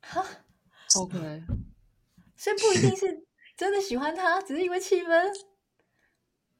[0.00, 0.24] 哈
[0.96, 1.18] ，OK，
[2.36, 3.24] 所以不一定是
[3.56, 5.30] 真的喜欢他，只是因为气氛。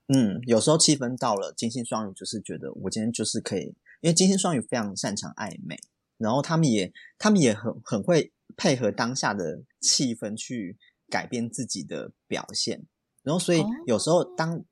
[0.08, 5.78] 嗯，有时候气氛到了，金星双鱼就是觉得我今天就是可以，因为金星双鱼非常擅长暧昧。
[6.18, 10.76] 然后他们也，他们也很很会配合当下的气氛去
[11.08, 12.86] 改变自己的表现。
[13.22, 14.62] 然后，所以有时候当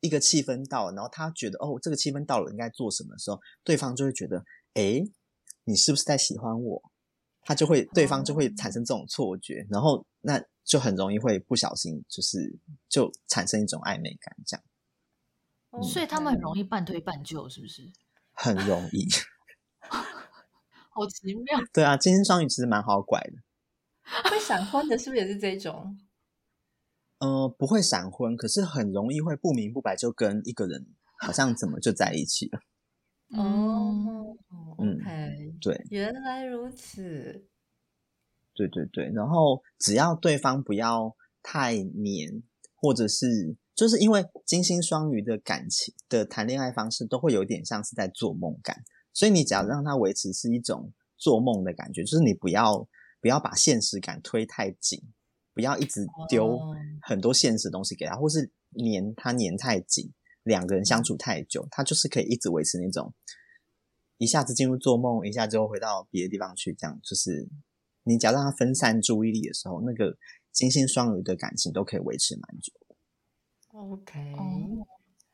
[0.00, 5.02] 一个气氛到了，然后他觉得哦，这个气氛到了，应该做什么的时候，对方就会觉得，诶，
[5.64, 6.91] 你是不是在喜欢我？
[7.44, 14.64] 他就会，对方就会产生这种错觉，然后那就很容易会不小心，就是就产生一种暧昧感，这样。
[15.72, 17.90] 嗯，所以他们很容易半推半就，是不是？
[18.34, 19.08] 很容易。
[20.94, 23.32] 好奇妙， 对啊，金星双鱼其实蛮好拐的。
[24.30, 25.98] 会闪婚的，是不是也是这种？
[27.18, 30.86] 呃，不会闪婚，可是很容易会不明不白就跟一个人
[31.18, 32.60] 好像怎么就在一起了。
[33.32, 34.36] 哦、
[34.78, 37.46] 嗯，OK，对，原来如此。
[38.54, 42.42] 对对对，然后只要对方不要太黏，
[42.74, 52.86] 或者是就是因为金星双鱼的感情的谈恋爱方式都会有点像是在做梦感，所以你只要让他维持是一种做梦的感觉，就是你不要
[53.20, 55.02] 不要把现实感推太紧，
[55.54, 56.58] 不要一直丢
[57.00, 63.12] 很多现实东西给他，或是黏他黏太紧，两个人相处太久，他就是可以一直维持那种
[64.18, 67.48] 一下子进入做梦，一下子又回到别的地方去，这样就是。
[68.04, 70.18] 你只要让他分散注意力的时候，那个
[70.50, 72.72] 金星双鱼的感情都可以维持蛮久。
[73.68, 74.84] OK，哦，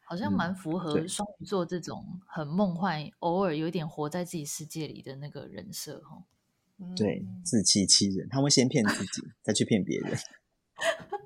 [0.04, 6.22] 好像蛮符合双鱼座这种很梦幻、嗯、偶尔有点活在自己世界里的那个人设哈。
[6.94, 10.18] 对，自欺欺人，他会先骗自己，再去骗别人。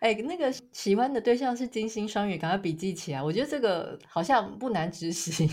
[0.00, 3.22] 哎、欸，那个喜欢的对象是金星双鱼，赶快笔记起来。
[3.22, 5.48] 我觉得这个好像不难执行。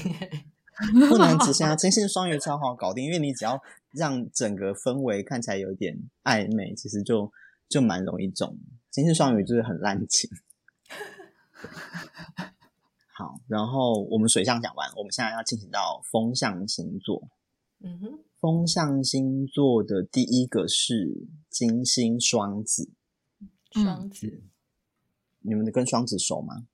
[1.10, 3.60] 不难执行啊，金星双鱼超好搞定，因为你只要
[3.92, 7.32] 让整个氛围看起来有点暧昧，其实就
[7.68, 8.58] 就蛮容易中。
[8.90, 10.30] 金星双鱼就是很滥情。
[13.12, 17.28] 好，然后我们水象讲完，我们现在要进行到风象星座。
[17.84, 22.92] 嗯哼，风象星座的第一个是金星双子。
[23.84, 24.44] 双子，
[25.40, 26.68] 你们跟双子熟吗？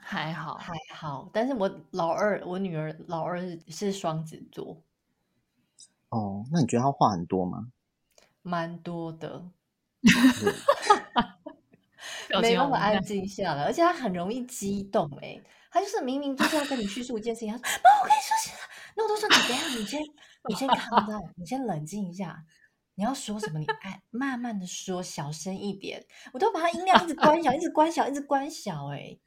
[0.00, 4.80] 还好还好，但是我老二，我女儿老二是双子座。
[6.10, 7.72] 哦，那你觉得他话很多吗？
[8.42, 9.44] 蛮多的，
[12.28, 15.10] 对没办法安静下来，而且他很容易激动。
[15.20, 18.56] 哎，他就是明明就是要跟你叙述一件事情，他说： “妈，我跟你说起来。”
[18.94, 20.00] 那我都说：“你等下，你先，
[20.48, 22.44] 你先看到，你先冷静一下。
[22.96, 23.60] 你要说什么？
[23.60, 26.04] 你哎，慢慢的说，小声一点。
[26.32, 28.88] 我都把它音量一直 关小，一直关小，一直关小。
[28.88, 29.18] 哎。”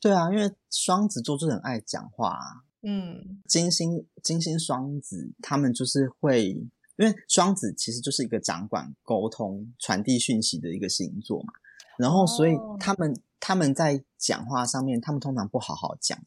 [0.00, 2.64] 对啊，因为双子座就很爱讲话啊。
[2.82, 6.50] 嗯，金星金星双子，他们就是会，
[6.96, 11.52] 因为双子其实就是一个掌管沟通、传递讯息的一个星座嘛。
[11.98, 16.18] 然后，所以他们、哦、他们在讲话上面，他们通常不好好讲，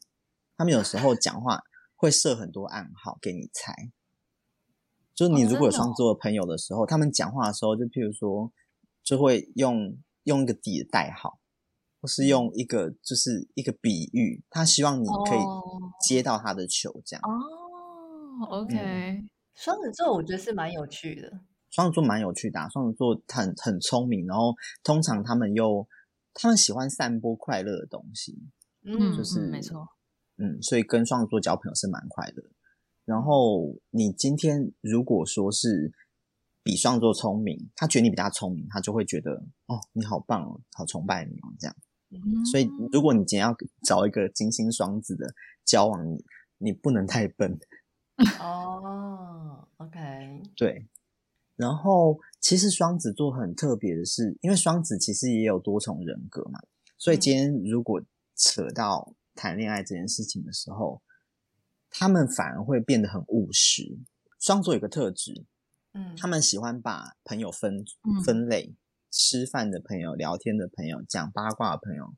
[0.56, 1.62] 他们有时候讲话
[1.96, 3.74] 会设很多暗号给你猜。
[5.14, 8.52] 就是你如果有双子座的朋友的时候，哦、他们讲话的时候，就譬如说，
[9.02, 11.38] 就会用用一个底的代号。
[12.00, 15.38] 或是用一个就是一个比喻，他希望你可以
[16.04, 17.22] 接到他的球，这样。
[17.22, 19.22] 哦，OK。
[19.54, 21.30] 双子座我觉得是蛮有趣的。
[21.70, 25.86] 双子座蛮有趣的啊，双子座很很聪明，然后通常他们又
[26.34, 28.36] 他们喜欢散播快乐的东西，
[28.84, 29.86] 嗯，就是嗯没错，
[30.38, 32.42] 嗯，所以跟双子座交朋友是蛮快乐。
[33.04, 35.92] 然后你今天如果说是
[36.62, 39.32] 比双子座聪明，他觉得你比他聪明，他就会觉得
[39.66, 41.76] 哦，你好棒哦，好崇拜你哦，这样。
[42.50, 45.34] 所以，如果你今天要找一个金星双子的
[45.64, 46.22] 交往，你
[46.58, 47.58] 你不能太笨。
[48.38, 50.86] 哦、oh,，OK， 对。
[51.56, 56.60] 然后，其实双子座很特别的是，因为双子其实也有多重人格嘛，
[56.98, 58.02] 所以今天如果
[58.36, 61.00] 扯到谈恋爱这件事情的时候，
[61.92, 63.98] 他们反而会变得很务实。
[64.38, 65.44] 双子座有个特质，
[65.92, 67.84] 嗯，他们喜欢把朋友分
[68.24, 68.74] 分类。
[69.14, 72.14] 吃饭的朋友、聊天的朋友、讲八卦的朋友、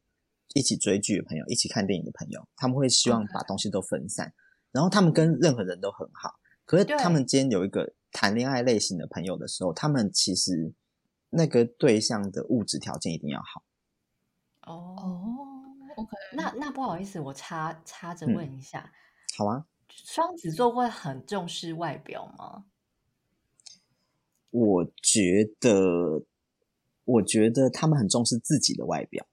[0.55, 4.33] 一起追剧的朋友、一起看电影的朋友，他们会希望把东西都分散.
[4.71, 6.39] 然后他们跟任何人都很好。
[6.65, 10.73] 可是他们今天有一个谈恋爱类型的朋友的时候，他们其实
[11.31, 13.65] 那个对象的物质条件一定要好。
[14.73, 18.95] 哦、oh,，OK，那那不好意思，我插插着问一下、嗯，
[19.37, 22.65] 好啊，双子座会很重视外表吗？
[24.51, 26.25] 我觉得。
[27.07, 29.27] 我觉得他们很重视自己的外表。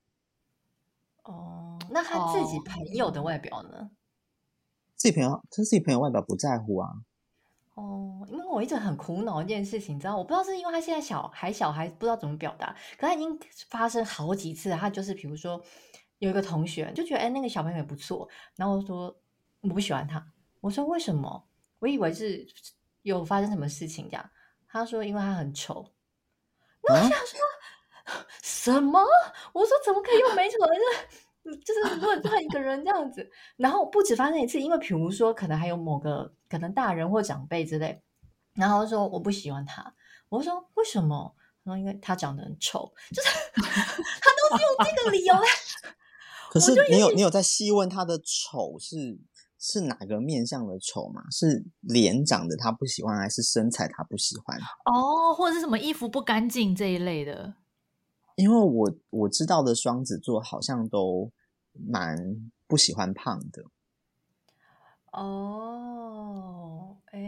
[1.24, 3.92] 哦，那他自己朋友的外表呢？
[4.98, 6.90] 自己朋友，他自己朋友外表不在乎啊。
[7.76, 12.76] 哦，因为我一直很苦恼一件事情，你知道，我不知道是因为他现在小还小，还不知道怎么表达。
[12.98, 15.63] 可他已经发生好几次，他就是比如说
[16.19, 19.15] 有一个同学就觉得，哎，那个小朋友也不错，然后我说
[19.62, 20.26] 我不喜欢他。
[20.60, 21.48] 我说为什么？
[21.80, 22.46] 我以为是
[23.02, 24.30] 有发生什么事情这样。
[24.68, 25.92] 他说因为他很丑。
[26.84, 27.16] 那我想说。
[27.16, 29.00] 啊什么？
[29.54, 31.58] 我说怎么可以用美丑的？
[31.64, 38.02] 就是论断一个人这样子，然后不止发生一次，因为比如说可能还有某个可能大人或长辈之类，
[38.54, 39.94] 然后说我不喜欢他，
[40.30, 41.36] 我说为什么？
[41.64, 43.30] 然后因为他长得很丑，就是
[43.62, 45.42] 他都是用这个理由来。
[46.52, 49.18] 可是你有你有在细问他的丑是
[49.64, 51.22] 是哪个面相的丑吗？
[51.30, 54.60] 是脸长得他不喜欢，还是身材他不喜欢？
[54.86, 57.54] 哦，或者是什么衣服不干净这一类的？
[58.36, 61.32] 因为我我知道的双子座好像都
[61.74, 62.18] 蛮
[62.66, 63.64] 不喜欢胖的。
[65.12, 67.20] 哦，哎，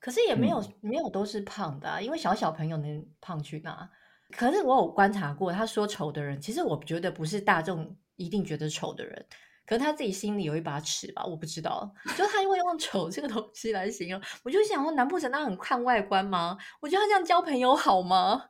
[0.00, 3.90] 可是也没有、嗯、没有都是胖的啊，因为小小朋友能胖去哪？
[4.32, 9.26] 可是我有观察过，他说丑的人，其实我觉得不是大众一定觉得丑的人，
[9.70, 11.88] 可能他自己心里有一把尺吧，我不知道。
[12.18, 16.58] 就他因为用丑这个东西来形容，我就想说，难不成他很看外观吗？
[16.80, 18.46] 我觉得他这样交朋友好吗？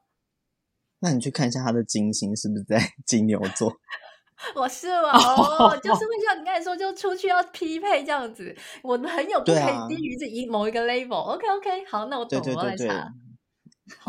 [1.01, 3.71] 那你去看一下他的金星是不是在 金牛座？
[4.57, 5.11] 我是吗？
[5.13, 8.57] 哦，就是会像你刚才说，就出去要匹配这样子。
[8.83, 11.17] 我的朋友不可以低于这一某一个 level。
[11.17, 13.13] OK OK，好，那我懂了，我来查。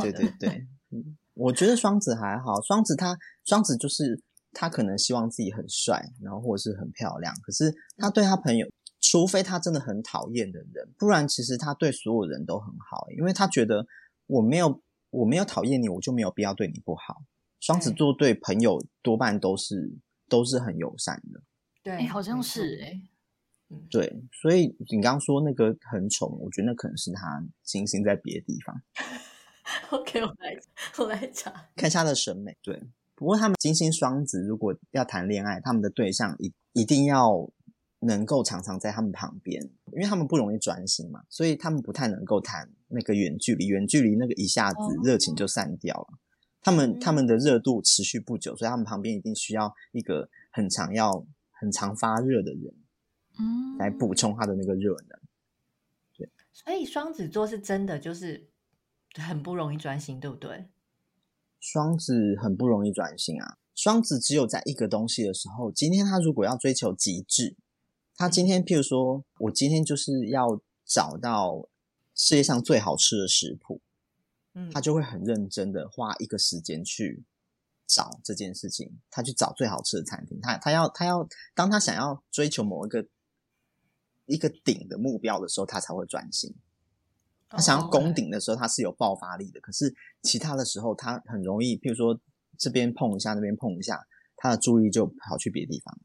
[0.02, 0.66] 对对对，
[1.34, 4.24] 我觉得双子还好，双子他双子就是
[4.54, 7.34] 他可能希望自己很帅，然后或者是很漂亮。
[7.42, 8.68] 可是他对他朋友，
[9.00, 13.86] 除非他真的很讨厌的人，不然其实他对所有人都很好，因为他觉得
[14.28, 17.24] 我没有我没有讨厌你，我就没有必要对你不好。
[17.60, 19.98] 双子座对朋友多半都是。
[20.32, 21.44] 都是很友善的，
[21.84, 23.02] 对、欸，好像是哎、欸，
[23.90, 28.82] 对，所以你刚刚说那个很丑，我觉得那可能是他金星在别的地方。
[29.92, 30.58] OK，我来
[31.00, 32.58] 我来查，看一下他的审美。
[32.62, 32.82] 对，
[33.22, 37.48] 不过他们金星双子如果要谈恋爱，他们的对象一一定要
[38.00, 39.62] 能够常常在他们旁边，
[39.94, 46.08] 因为他们不容易专心嘛，所以他们不太能够谈那个远距离，远距离那个一下子热情就散掉了。
[46.10, 46.18] 哦
[46.64, 52.74] 他们他们的热度持续不久，所以他们旁边一定需要一个很常要很常发热的人，
[53.40, 55.20] 嗯，来补充他的那个热能。
[56.18, 58.50] 对，所以双子座是真的就是
[59.14, 60.71] 很不容易专心，对不对？
[61.62, 63.58] 双子很不容易转型啊！
[63.74, 67.56] 双子只有在一个东西的时候，今天他如果要追求极致，
[68.18, 71.70] 他今天譬如说我今天就是要找到
[72.14, 73.80] 世界上最好吃的食谱。
[74.54, 77.24] 嗯他就会很认真的花一个时间去
[77.88, 83.08] 找这件事情，他去找最好吃的餐厅，他他要他要，当他想要追求某一个
[84.26, 86.54] 一个顶的目标的时候，他才会专心。
[87.52, 89.60] 他想要攻顶的时候，他是有爆发力的。
[89.60, 89.94] 可是
[90.24, 92.20] 其他的时候，他很容易，譬如说
[92.58, 95.98] 这边碰一下，那边碰一下，他的注意就跑去别的地方。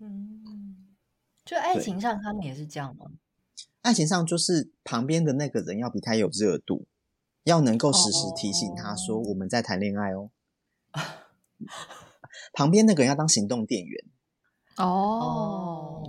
[0.00, 0.96] 嗯，
[1.44, 3.06] 就爱情上他们也是这样吗？
[3.82, 6.86] 爱情上就是旁边的那个人要比他有热度。
[7.44, 10.32] 要能够时时提醒他说我们在谈恋爱哦，
[12.52, 14.04] 旁边那个人要当行动电源
[14.78, 16.02] 哦，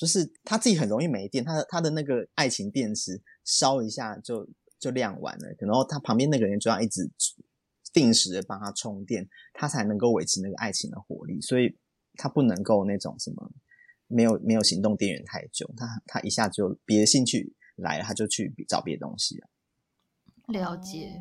[0.00, 4.48] 就是他自己很容易没电，他的他的那个爱情电池烧一下就
[4.78, 7.06] 就亮完了，然后他旁边那个人就要一直
[7.92, 11.76] 定时的帮他充电，他才能够维持那个爱情的活力，所以
[12.14, 13.52] 他不能够那种什么
[14.06, 19.50] 没有没有行动电源太久，他他一下就别的兴趣来了，他就去找别的东西了。
[20.46, 21.12] 了解，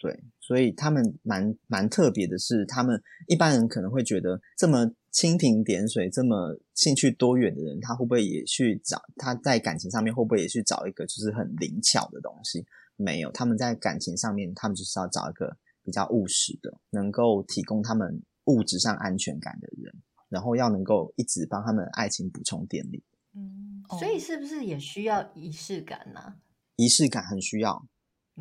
[0.00, 12.64] 对，所以他们蛮蛮特别的是，他们一般人可能会觉得这么蜻蜓点水、这么兴趣多元的人，他会不会也去找他在感情上面会不会也去找一个就是很灵巧的东西？
[12.96, 19.94] 没有，他们在感情上面，他们就是要找一个比较务实的，能够提供他们物质上安全感的人，
[20.28, 23.02] 然后要能够一直帮他们爱情补充电力。
[23.34, 26.36] 嗯，所以是不是也需要仪式感呢？
[26.76, 27.86] 仪式感很需要。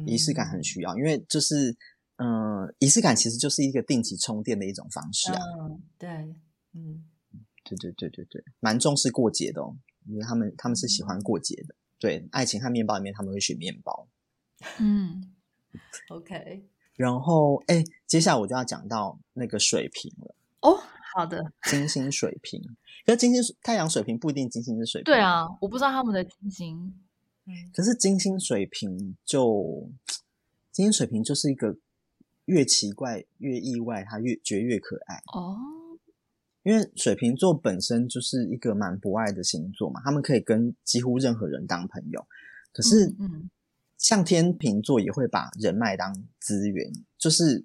[0.05, 1.75] 仪式感很需要，因为就是，
[2.17, 5.41] 嗯、呃，仪式感其实就是一个定期充电的一种方式啊。
[5.59, 6.35] 嗯，对，
[6.77, 7.03] 嗯，
[7.63, 9.75] 对对对对对，蛮重视过节的哦，
[10.05, 11.75] 因为他们他们是喜欢过节的。
[11.99, 14.07] 对，爱情和面包里面，他们会选面包。
[14.79, 15.33] 嗯
[16.09, 16.63] ，OK。
[16.95, 20.35] 然后，哎，接下来我就要讲到那个水瓶了。
[20.61, 20.79] 哦，
[21.15, 22.61] 好的，金星水瓶，
[23.05, 25.13] 可是金星太阳水瓶不一定金星是水瓶。
[25.13, 26.93] 对啊，我不知道他们的金星。
[27.73, 29.89] 可是金星水瓶就
[30.71, 31.77] 金星水瓶就是一个
[32.45, 35.55] 越奇怪越意外，他越觉得越可爱哦。
[36.67, 42.27] 因为水瓶座本身就是一个蛮博爱的星座嘛，他们可以跟几乎任何人当朋友。
[42.73, 43.49] 可是，嗯，
[43.97, 47.63] 像天秤座也会把人脉当资源，就是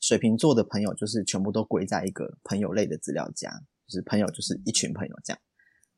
[0.00, 3.48] 水瓶座的朋友就是全部都归在一个朋友类的资料夹，
[3.86, 5.40] 就是朋友就是一群朋友这样。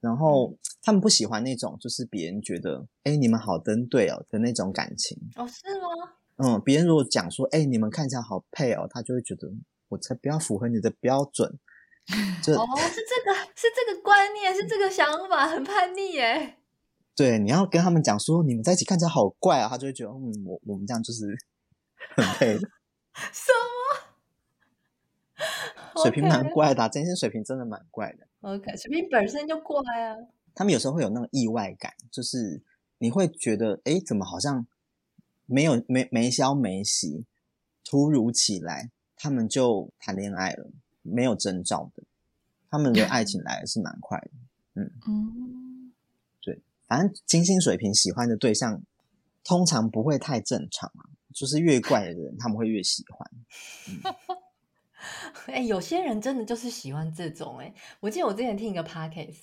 [0.01, 5.17] 然后他们不喜欢那种，就是别人觉得，哎，你们好登对哦的那种感情。
[5.37, 6.13] 哦，是吗？
[6.37, 9.51] 嗯，别人如果讲说，哎，你们看起来好配哦，他就会觉得，
[9.89, 11.59] 我才不要符合你的标准。
[12.43, 16.57] 就哦，是这个，是这个观念，是这个想法，很叛逆耶。
[17.15, 21.27] 对，你要跟他们讲说，你们在一起看起来好怪啊，他就会觉得，嗯，我我们这样就是
[22.17, 22.61] 很 配的。
[23.33, 23.53] 什
[25.37, 26.03] 么？
[26.03, 28.27] 水瓶蛮怪的啊，真心水瓶真的蛮怪的。
[28.41, 30.17] OK，水瓶本身就怪啊。
[30.55, 32.63] 他们有时候会有那种意外感，就是
[32.99, 34.67] 你会觉得，哎，怎么好像
[35.47, 37.27] 没有没没消没息，
[37.85, 40.71] 突如其来，他们就谈恋爱了，
[41.03, 42.03] 没有征兆的，
[42.71, 44.31] 他们的爱情来的是蛮快的。
[44.75, 45.93] 嗯嗯，
[46.41, 48.83] 对，反正金星水平喜欢的对象
[49.45, 53.31] 通常不会太正常啊，就是越怪的人他们会越喜欢。
[53.89, 54.15] 嗯
[55.47, 57.75] 哎、欸，有些人真的就是喜欢这种哎、欸。
[57.99, 59.41] 我记得我之前听一个 podcast，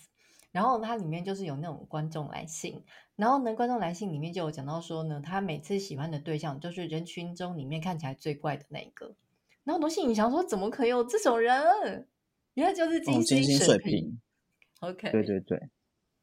[0.54, 2.82] 然后它里面就是有那种观众来信，
[3.18, 9.14] 然后呢，观众来信里面就有讲到说呢，他每次喜欢的对象就是人群中里面看起来最怪的那一个。
[9.70, 12.08] 然后很多信里想说，怎么可以有这种人？
[12.56, 13.46] 原来就是金星水瓶。
[13.46, 14.20] 哦、金星水瓶。
[14.80, 15.70] OK，对对对，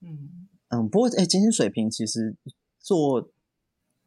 [0.01, 2.37] 嗯嗯，不过哎，金星水平其实
[2.81, 3.31] 做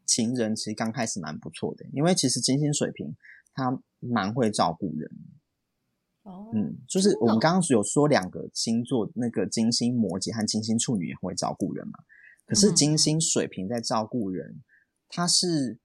[0.05, 3.15] 情人其实刚开始蛮不错的，因为其实金星水平
[3.53, 3.81] 他。
[4.01, 5.11] 蛮会照顾人，
[6.23, 11.99] 哦，嗯，就是我们刚刚有说两个星座，那个金星摩羯和金星处女也会照顾人嘛。
[12.45, 14.63] 可是金星水瓶在照顾人，
[15.09, 15.79] 他是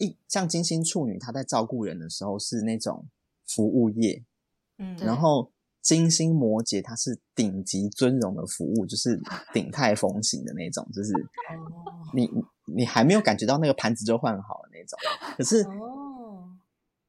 [0.00, 3.06] 一像金星处女，她在照顾人的时候是那种
[3.46, 4.24] 服务业，
[4.78, 9.20] 嗯，然后金星摩羯他是顶级尊荣的服务，就是
[9.52, 11.12] 鼎泰丰型的那种，就是
[12.12, 12.28] 你
[12.64, 14.98] 你还没有感觉到那个盘子就换好了那种，
[15.36, 15.64] 可是。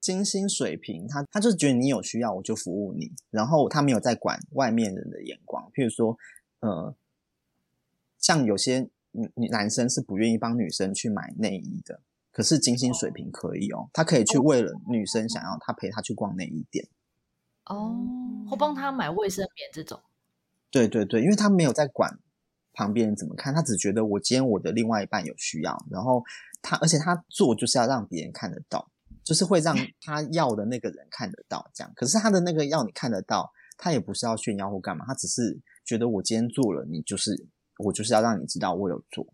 [0.02, 5.72] 金星水瓶，他他就是觉得你有需要，我就服务你，然后他没有在管外面人的眼光。
[5.76, 6.18] 譬如说，
[6.62, 6.96] 呃，
[8.18, 16.88] 像有些女女男生是不愿意帮女生去买内衣的，可是金星水平可以哦，他可以去为了女生想要他陪她去逛内衣店，
[17.66, 17.96] 哦，
[18.50, 20.00] 或帮他买卫生棉这种。
[20.70, 22.20] 对对对，因为他没有在管
[22.74, 26.24] 旁边人怎么看，他只觉得我今天我的另外一半有需要，然后
[26.62, 28.90] 他而且他做就是要让别人看得到。
[29.24, 31.94] 就是会让 他要的那个人看得到，这样。
[31.96, 37.46] 可是他的那个要你看得到，他也不是要炫耀或干嘛，他只是觉得我今天做了，你就是
[37.78, 39.28] 我就是要让你知道我有做。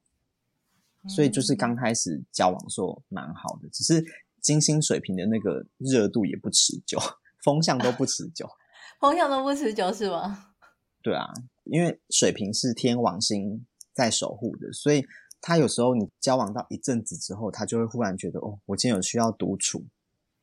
[1.08, 4.04] 所以就是刚开始交往的时候蛮好的，只是
[4.42, 7.00] 金星水平的那个热度也不持久，
[7.44, 8.50] 风向都不持久，
[9.00, 10.54] 风向都不持久是吗？
[11.02, 11.34] 对啊，
[11.66, 15.06] 因为水平是天王星在守护的，所以。
[15.40, 19.86] 他有时候你交往到一阵子之后，他就会忽然觉得哦，我今天有需要独处。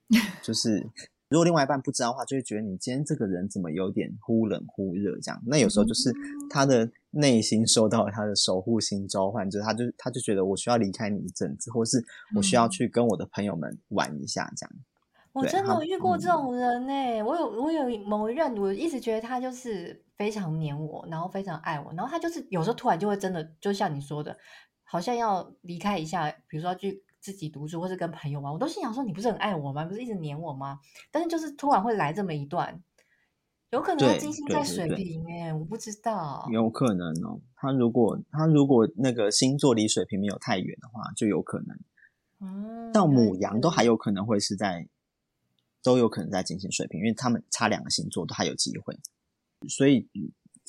[0.41, 0.89] 就是
[1.29, 5.43] 如果另外一半不知道的话，就会觉得你今天这个人怎么有点忽冷忽热这样。
[5.47, 6.13] 那有时候就是
[6.51, 12.05] 他的内心受到了他的守护星召唤，就是他就他就觉得我需要离开你一阵子，或是
[12.37, 14.73] 我需要去跟我的朋友们玩一下这样。
[15.33, 24.37] 我真的有遇过这种人呢、欸，我有我有某一任，我一直觉得他就是非常黏我，然后非常爱我，然后他就是有时候突然就会真的就像你说的。
[24.87, 29.83] 好像要离开一下，比如说去自己独处，或是跟朋友玩，我都心想说：你不是很爱我吗？
[29.87, 30.79] 不是一直黏我吗？
[31.11, 32.79] 但是就是突然会来这么一段，
[33.71, 37.41] 有可能他金星在水瓶哎，我不知道，有可能哦。
[37.57, 41.81] 他如果他如果那个星座离水瓶没有太远的话，就有可能。
[42.41, 44.87] 嗯，到母羊都还有可能会是在，
[45.83, 48.99] 都有可能在金星水平，因为他们差两个星座都还有机会。
[49.67, 50.07] 所以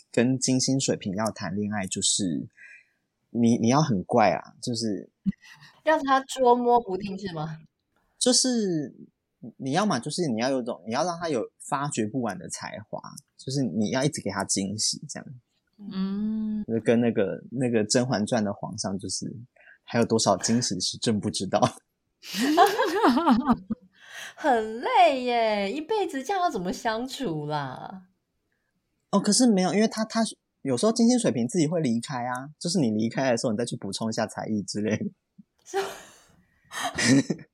[0.10, 2.48] 跟金星水平要谈恋爱就是。
[3.38, 5.10] 你你要很怪啊，就是
[5.84, 7.60] 让他捉摸不定是吗？
[8.18, 8.94] 就是
[9.58, 13.00] 你要嘛，就是你要有种，你要让他有发掘不完的才华，
[13.38, 15.28] 就是你要一直给他惊喜，这样。
[15.92, 19.32] 嗯，就跟那个那个《甄嬛传》的皇上，就是
[19.84, 21.60] 还有多少惊喜是真不知道。
[24.36, 28.08] 很累耶，一辈子这样要怎么相处啦？
[29.12, 30.22] 哦，可是没有，因为他他。
[30.66, 35.06] 有时候金星水平自己会离开啊，就是你离开的时候，你再去补充一下才艺之类的。
[35.64, 35.78] 是，
[36.72, 37.46] 很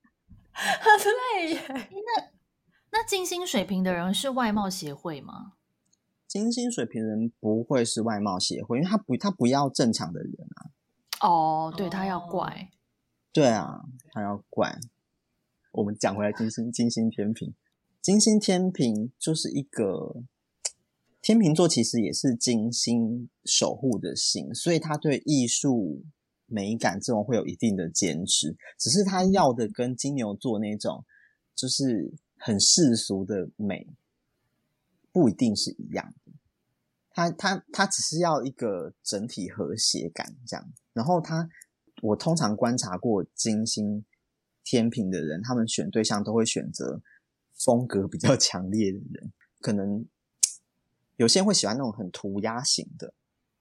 [1.36, 1.62] 累耶。
[1.68, 2.30] 那
[2.92, 5.56] 那金星水平的人是外貌协会吗？
[6.26, 10.72] 金星水平人不会是外貌协会，因为他不他不要正常的人啊。
[11.28, 12.70] 哦，对，他要怪。
[13.34, 13.82] 对啊，
[14.14, 14.80] 他要怪。
[15.74, 17.54] 我们讲回来，金星金星天平，
[18.02, 20.24] 金星天平就是一个。
[21.22, 26.04] 天秤座其实也是金星守护的星，所以他对艺术
[26.48, 28.58] 美感这种会有一定的坚持。
[28.80, 31.06] 只是他要的跟金牛座那种
[31.56, 33.88] 就是很世俗的美
[35.12, 36.32] 不一定是一样的。
[37.12, 40.74] 他他他只是要一个整体和谐感这样。
[40.94, 41.48] 然后他，
[42.02, 44.04] 我通常观察过金星
[44.64, 47.00] 天秤的人，他们选对象都会选择
[47.54, 50.04] 风格比较强烈的人，可能。
[51.22, 53.14] 有些人会喜欢那种很涂鸦型的，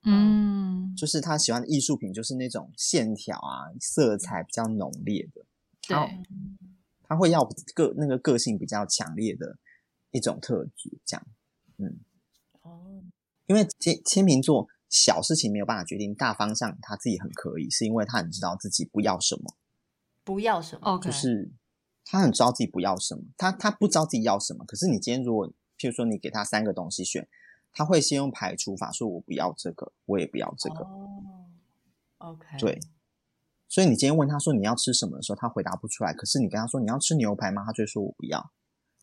[0.04, 5.44] 嗯，就是他喜欢的艺术品，就是那种线条啊、色彩比较浓烈的。
[5.86, 6.22] 对，
[7.02, 7.44] 他会要
[7.74, 9.58] 个那个个性比较强烈的
[10.10, 11.26] 一种特质，这样，
[11.76, 12.00] 嗯，
[12.62, 13.02] 哦，
[13.44, 19.54] 因为天天秤座小事情没有办法决定，大方向他自己很可以，是因为他很知道自己不要什么，
[20.24, 21.52] 不要什么，就是
[22.06, 24.64] 他很知道自己不要什么，他他不知道自己要什么。
[24.64, 25.46] 可是你今天如果，
[25.76, 27.26] 譬如说你给他三个东西选，
[27.72, 30.80] 他会先用排除法，说我不要这个，我也不要这个。
[30.80, 31.22] 哦
[32.18, 32.78] ，OK，对。
[33.68, 36.12] 所以你今天问他说你要吃什么的时候，他回答不出来。
[36.12, 37.62] 可是你跟他说你要吃牛排吗？
[37.64, 38.50] 他就会说我不要。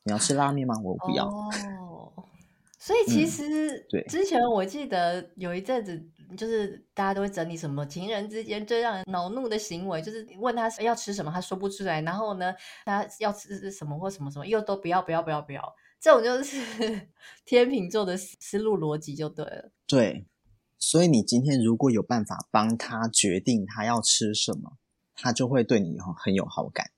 [0.04, 0.76] 你要吃拉面吗？
[0.84, 1.26] 我不要。
[1.26, 1.50] 哦，
[2.78, 6.06] 所以其实对之前我记得有一阵子，
[6.36, 12.02] 就是大家都会整理什么情人之间最让人恼怒的行为，就是问他要吃什么，他说不出来。
[12.02, 12.54] 然后呢，
[12.84, 15.76] 他要吃什么或什么什么，又都不要不要不要不要。
[16.00, 17.10] 这种就是
[17.46, 19.72] 天秤座的思路逻辑就对了。
[19.86, 20.28] 对。
[20.80, 24.78] 所以你今天如果有办法帮他决定他要吃什么，
[25.16, 26.92] 他就会对你以后很有好感。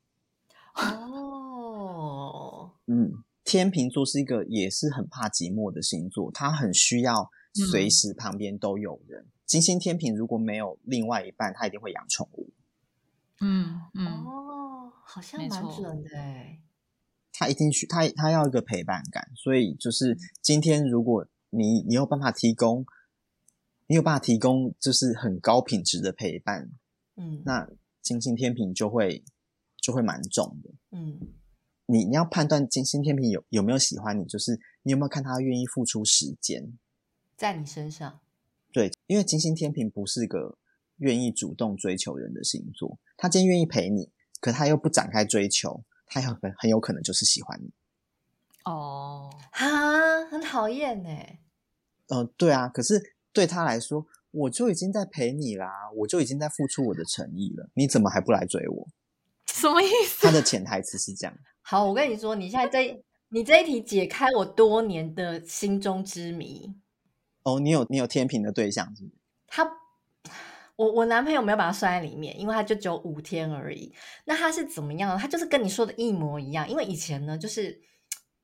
[0.76, 7.32] 哦，嗯，天秤座是一个也是很怕寂寞的星座，他很需要
[7.72, 9.22] 随时旁边都有人。
[9.22, 12.52] 嗯、金星天平如果没有另外一半，他一定会养宠物。
[13.40, 16.60] 嗯嗯，哦，好像蛮准的哎。
[17.32, 22.86] 他一定需他他要一个陪伴感，所以就是今天如果你你有办法提供。
[23.92, 26.70] 你有办法提供就是很高品质的陪伴，
[27.16, 27.68] 嗯，那
[28.04, 29.24] 金星天平就会
[29.82, 31.34] 就会蛮重的，嗯，
[31.88, 36.78] 你你要判断金星天平有有没有喜欢你，就是你有没有看他愿意付出时间。
[37.36, 38.20] 在你身上，
[38.72, 40.60] 对，因为金星天平不是个
[40.98, 47.72] 愿意主动追求人的星座，他今天愿意陪你，可他又不展开追求，他很很有可能就是喜欢你，
[48.66, 51.10] 哦，哈，很讨厌呢，
[52.08, 53.16] 嗯、呃，对啊，可是。
[53.32, 58.88] 对他来说，我就已经在陪你啦，我就已经在付出我的诚意了，你怎么还不来追我？
[59.46, 60.26] 什么意思？
[60.26, 61.38] 他的潜台词是这样。
[61.62, 66.74] 好，我跟你说，你现在这你这一题解开我多年的心中之谜。
[67.44, 69.16] 哦，你有你有天平的对象是不是？
[69.46, 69.64] 他，
[70.80, 73.94] 我我男朋友没有把他算在里面，因为他就只有五天而已。
[74.24, 75.18] 那他是怎么样？
[75.18, 76.70] 他就是跟你说的一模一样。
[76.70, 77.82] 因为以前呢，就是。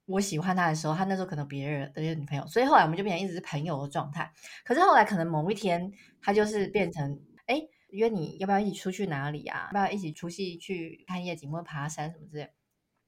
[0.08, 4.32] 我喜欢他的时候，他那时候可能别人的女朋友，所以后来我们就变成一直是朋友的状态。
[4.64, 9.70] 可是后来可能某一天，他就是变成，哎，约你要不要一起出去哪里啊？
[9.70, 12.52] 要不要一起出去去看夜景或爬山什么之类？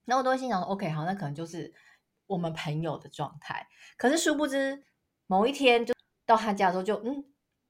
[0.06, 1.72] 那我都会心想，OK，好，那可能就是
[2.26, 3.68] 我们朋友的状态。
[3.96, 4.84] 可是殊不知，
[5.28, 5.94] 某一天就
[6.26, 7.24] 到他家的时候，就嗯，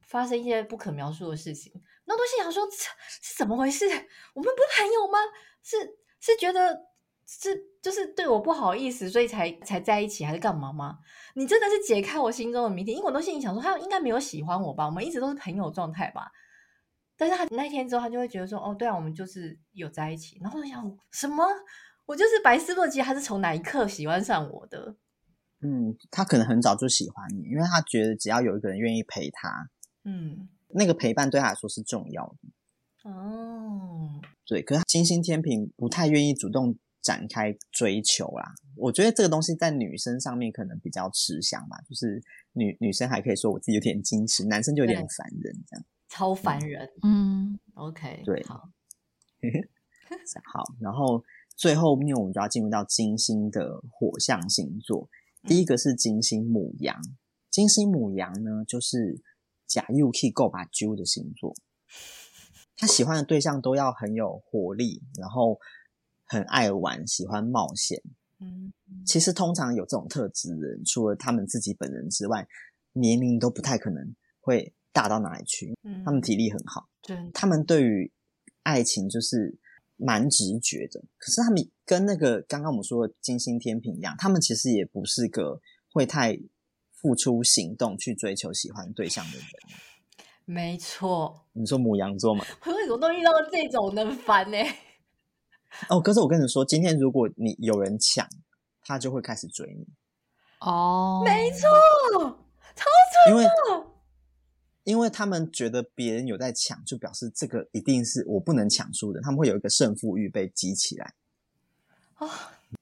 [0.08, 1.72] 发生一些不可描述的事情。
[2.06, 2.72] 那都心想说，这
[3.22, 3.86] 是怎么回事？
[3.86, 5.20] 我们不是朋友吗？
[5.62, 5.78] 是
[6.20, 6.88] 是觉得。
[7.30, 7.50] 是
[7.82, 10.98] 就是对我不好意思，所以才才在一起，还是干嘛吗？
[11.36, 14.86] 你真的是解开我心中的谜题，因为我都心里想说，他应该没有喜欢我吧？
[14.86, 16.32] 我们一直都是朋友状态吧？
[17.18, 20.40] 但是他那天之后，他就会觉得说，哦，对啊，我们就是有在一起。
[20.42, 21.46] 然后我想，什么？
[22.06, 24.96] 我就是白思洛基，他是从哪一刻喜欢上我的？
[25.62, 29.50] 嗯，他可能很早就喜欢你，因为他觉得只要有一个人愿意陪他，
[30.08, 33.10] 嗯，那个陪伴对他来说是重要的。
[33.12, 36.76] 哦，对，可是金星天平不太愿意主动。
[37.00, 46.92] 展开追求啦，我觉得这个东西在女生上面可能比较吃香吧，就是女女生还可以说我自己有点矜持，男生就有点烦人这样，超烦人。
[47.04, 48.70] 嗯，OK，对，好，
[50.52, 51.24] 好，然后
[51.56, 55.08] 最后面我们就要进入到金星的火象星座，
[55.44, 57.02] 第一个是金星母羊，
[57.50, 59.22] 金星母羊呢就是
[59.68, 61.54] 假 UK 够把揪的星座，
[62.78, 65.60] 他喜欢的对象都要很有活力，然后。
[66.30, 68.04] 很爱玩，喜欢冒险。
[68.42, 68.74] 嗯，
[69.06, 72.46] 其实通常有这种特质的人，除了他们自己本人之外，
[72.92, 75.74] 年龄都不太可能会大到哪里去。
[75.84, 78.12] 嗯，他们体力很好，对，他们对于
[78.64, 79.58] 爱情就是
[79.96, 81.02] 蛮直觉的。
[81.18, 85.62] 可是他们跟那个刚刚我们说的金星天平一样，他们其实也不是个
[85.94, 86.38] 会太
[87.00, 89.48] 付出行动去追求喜欢对象的人。
[90.46, 92.46] 没错，你说母羊座吗？
[92.66, 94.58] 我 为什么都遇到这种能烦呢？
[95.90, 98.28] 哦，可是我跟你说，今天如果你有人抢，
[98.82, 99.86] 他就会开始追你。
[100.60, 101.68] 哦，没错，
[102.76, 102.86] 超
[103.26, 103.30] 准。
[103.30, 103.46] 因为
[104.86, 109.20] 因为他们觉得别人有在抢，就表示这个一定是我不能抢输的。
[109.20, 111.14] 他们会有一个胜负欲被激起来。
[112.20, 112.30] 哦，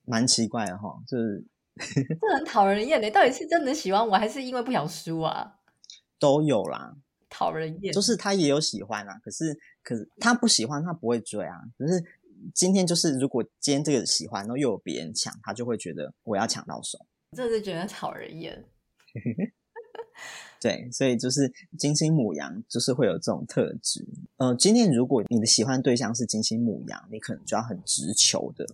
[0.04, 1.44] 蛮奇怪的哈，就是
[2.20, 3.10] 这很讨人厌的。
[3.10, 5.58] 到底是真的喜欢我，还是因为不想输啊？
[6.18, 6.96] 都有啦，
[7.28, 7.92] 讨人厌。
[7.92, 12.04] 就是他也有喜欢啊，可是可是他不喜欢，他不会追啊，可是。
[12.54, 16.98] 今天就是，如果今天这个喜欢，然后又有别人抢，他就会觉得我要抢到手，
[17.32, 18.62] 这是觉得讨人厌。
[20.60, 24.06] 对，所以就是金星母羊，就是会有这种特质。
[24.36, 28.66] 呃，今天如果你的喜欢对象是金星母羊，你可能就要很直球的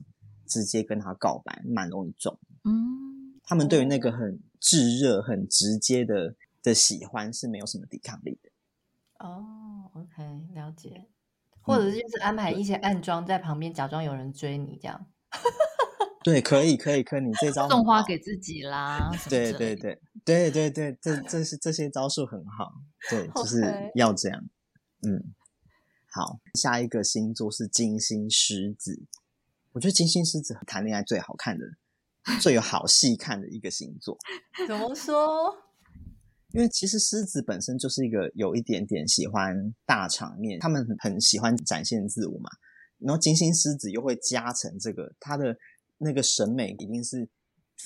[0.46, 2.36] 直接跟他告白，蛮容易中。
[2.64, 8.50] 嗯，他们对于那个很炙热、很直接的的喜欢是没有什么抵抗力的。
[9.18, 11.08] 哦，OK，了解。
[11.64, 15.06] 或者就是安排一些暗装在旁边，假装有人追你这样。
[16.24, 19.10] 对，可以，可以，可以，你这招送花给自己啦。
[19.28, 22.72] 对对对对对对，这这是这些招数很好，
[23.10, 24.44] 对， 就是要这样。
[25.06, 25.34] 嗯，
[26.12, 29.04] 好，下一个星座是金星狮子。
[29.72, 31.64] 我觉得金星狮子谈恋爱最好看的、
[32.40, 34.16] 最有好戏看的一个星座。
[34.66, 35.54] 怎么说？
[36.54, 42.50] 因为其实狮子本身就是一个有一点点喜欢大场面，他们很很喜欢展现自我嘛。
[42.98, 45.56] 然后金星狮子又会加成这个，他的
[45.98, 47.28] 那个审美一定是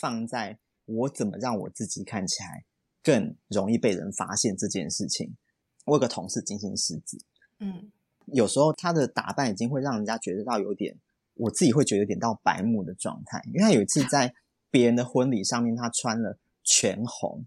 [0.01, 2.64] 放在我怎么让我自己看起来
[3.03, 5.37] 更容易被人发现这件事情。
[5.84, 7.16] 我有个同事金星狮子，
[7.61, 7.93] 嗯，
[8.26, 10.99] 有时候他的打扮已经会让人家觉得到有点，
[11.37, 13.41] 我自己会觉得有点到白目的状态。
[13.47, 14.34] 因为他有一次在
[14.70, 17.47] 别人的婚礼上面，他穿了全红，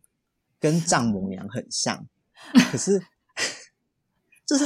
[0.60, 2.08] 跟丈母娘很像，
[2.72, 3.02] 可是
[4.48, 4.66] 就是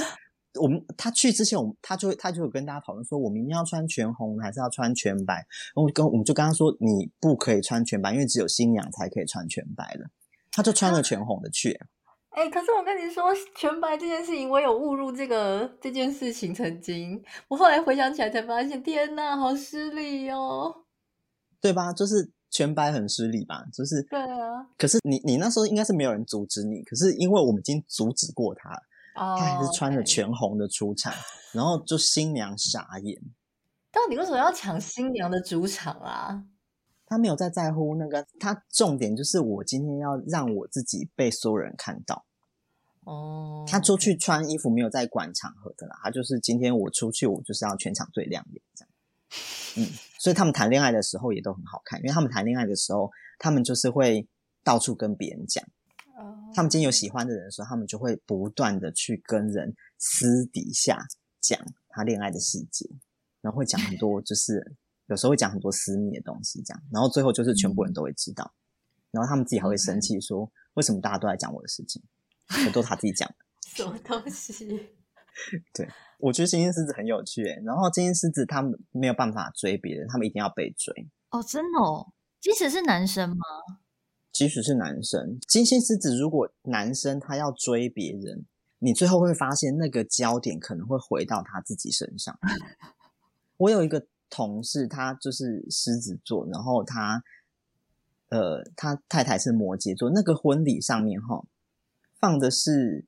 [0.62, 5.34] 我们他去之前，我们他就他就有跟大家讨论说，我明天要穿全红还是要穿全白？
[5.76, 10.10] 然后跟我们就跟他说，你不可以穿全白，因为只有新娘才可以穿全白的。
[10.52, 11.80] 他就穿了全红的去。
[12.34, 13.26] 哎、欸，可是我跟你说，
[13.56, 16.54] 全白这件事情，我有误入这个这件事情。
[16.54, 20.74] 曾经，我后来回想起来才发现，天哪，好失礼哦，
[21.62, 21.94] 对吧？
[21.94, 23.64] 就是全白很失礼吧？
[23.72, 24.68] 就是对啊。
[24.78, 28.72] 可是你你那时候应该是没有人阻止你，可是因为我们已经阻止过他，
[29.16, 31.14] 哦、他还是穿着全红的出场，
[31.54, 33.22] 然后就新娘傻眼。
[33.92, 36.44] 到底为什么要抢新娘的主场啊？
[37.14, 42.26] 他没有在在乎那个，他重点就是我今天要让我自己被所有人看到。
[43.02, 48.90] 哦，他出去穿衣服没有在管场合的啦，他就是今天我出去，我就是要全场最亮眼这样。
[49.78, 54.28] 嗯，所以他们谈恋爱的时候也都很好看，因为他们谈恋爱的时候，他们就是会
[54.64, 55.64] 到处跟别人讲。
[56.18, 61.06] 哦，他们今天有喜欢的人的时候，他们就会不断的去跟人私底下
[61.40, 61.60] 讲
[61.90, 62.90] 他恋爱的细节，
[63.42, 64.76] 然后会讲很多就是。
[65.08, 72.02] 有时候会讲很多私密的东西，这样，然后最后就是全部人都会知道，嗯、然后他们自己还会生气，说为什么大家都在讲我的事情，
[72.48, 73.36] 可都他自己讲的。
[73.68, 74.90] 什么东西？
[75.74, 75.90] 对，
[76.20, 80.94] 我觉得金星狮子很有趣，然后金星狮子他们没有办法追别人，他们一定要被追。
[81.32, 82.14] 哦，真的哦？
[82.40, 83.36] 即使是男生吗？
[84.32, 88.46] 即使是男生，金星狮子如果男生他要追别人，
[88.80, 92.40] 你最后会发现那个焦点可能会回到他自己身上。
[93.58, 94.08] 我有一个。
[94.34, 97.24] 同事他就是狮子座，然后他，
[98.30, 100.10] 呃，他太太是摩羯座。
[100.10, 101.46] 那个婚礼上面哈，
[102.20, 103.06] 放的是，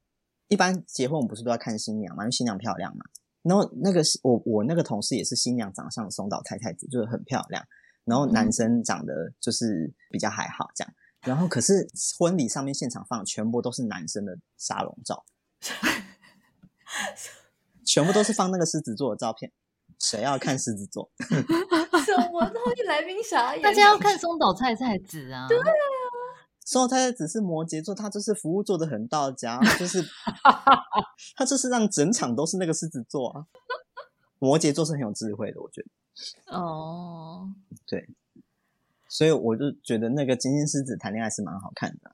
[0.49, 3.03] 一般结婚我们不是都要看新娘嘛，因为新娘漂亮嘛。
[3.41, 7.65] 然后那个是我我那个同事也是新娘长相松岛太太子，就是很漂亮。
[8.03, 10.93] 然后男生长得就是比较还好这样。
[11.21, 15.25] 然后可是婚礼上面现场放的全部都是男生的沙龙照，
[17.83, 19.51] 全部都是放那个狮子座的照片。
[20.09, 21.09] 谁要看狮子座？
[21.17, 22.47] 什么？
[22.49, 23.63] 东西来宾傻眼。
[23.63, 25.47] 大家要看松岛菜菜子啊！
[25.47, 25.63] 对啊，
[26.63, 30.03] 松岛菜菜子是摩羯座，他就是服务做的很到家，就是
[31.35, 33.47] 他就是让整场都是那个狮子座啊。
[34.37, 35.87] 摩羯座是很有智慧的，我觉得。
[36.55, 37.49] 哦，
[37.87, 38.07] 对，
[39.07, 42.13] 所以我就觉得那个金星狮子谈恋爱是蛮好看的啊。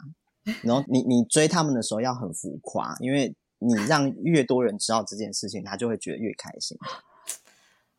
[0.64, 6.78] 然后你你追他们的时候要很浮夸，因为你让越多人知道这件事情，他就会觉得越开心。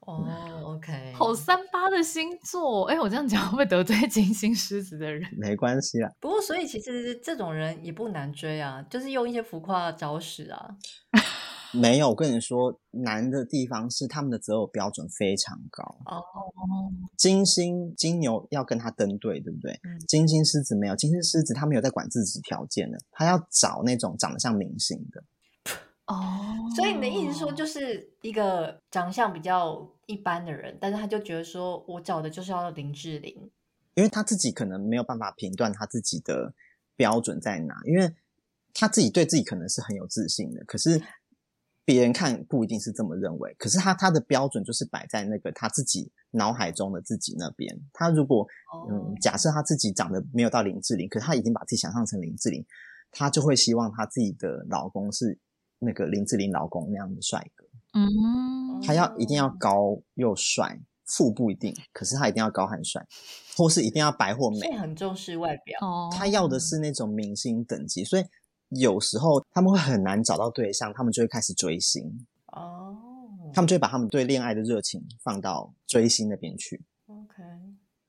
[0.06, 0.26] 哦、
[0.64, 5.28] oh，OK，好三八的星座，哎，我这样讲会不会得罪金星狮子的人？
[5.38, 6.10] 没关系啦。
[6.20, 10.76] 不过，所以其实这种人也不难追啊，就是用一些浮夸的招式啊。
[11.74, 15.82] 没有，我跟你说，难的地方是他们的择偶标准非常高。
[16.04, 19.72] 哦、oh，金星金牛要跟他登对，对不对？
[19.84, 25.24] 嗯、金星狮子没有，金星狮子他没有在管自己条件的，他要找那种长得像明星的。
[26.12, 33.50] 哦、oh，所以你的意思说，就是一个长相比较一般的人，但是他就觉得说，我找的就是要林志玲，
[33.94, 36.52] 因为他自己可能没有办法评断他自己的
[36.96, 38.14] 标准在哪，因为
[38.74, 41.02] 他自己对自己可能是很有自信的，可是
[41.86, 47.74] 别人看不一定是这么认为，可是他他的标准就是摆在那个他自己脑海中的自己那边。
[47.94, 48.90] 他如果、oh.
[48.90, 52.62] 嗯，假设他自己长得没有到林志玲，可是他已经把自己想象成林志玲，
[53.10, 55.38] 他就会希望他自己的老公是。
[55.84, 63.04] 那个林志玲老公那样的帅哥，嗯，他要一定要高又帅，富不一定，可是他一定要高和帅，
[63.56, 65.76] 或是一定要白或美，很重视外表。
[66.12, 68.24] 他要的是那种明星等级，所以
[68.68, 72.26] 有时候他们会很难找到对象，他们就会开始追星。
[72.46, 72.96] 哦，
[73.52, 76.84] 他们就会把他们对恋爱的热情放到追星那边去。
[77.06, 77.42] OK，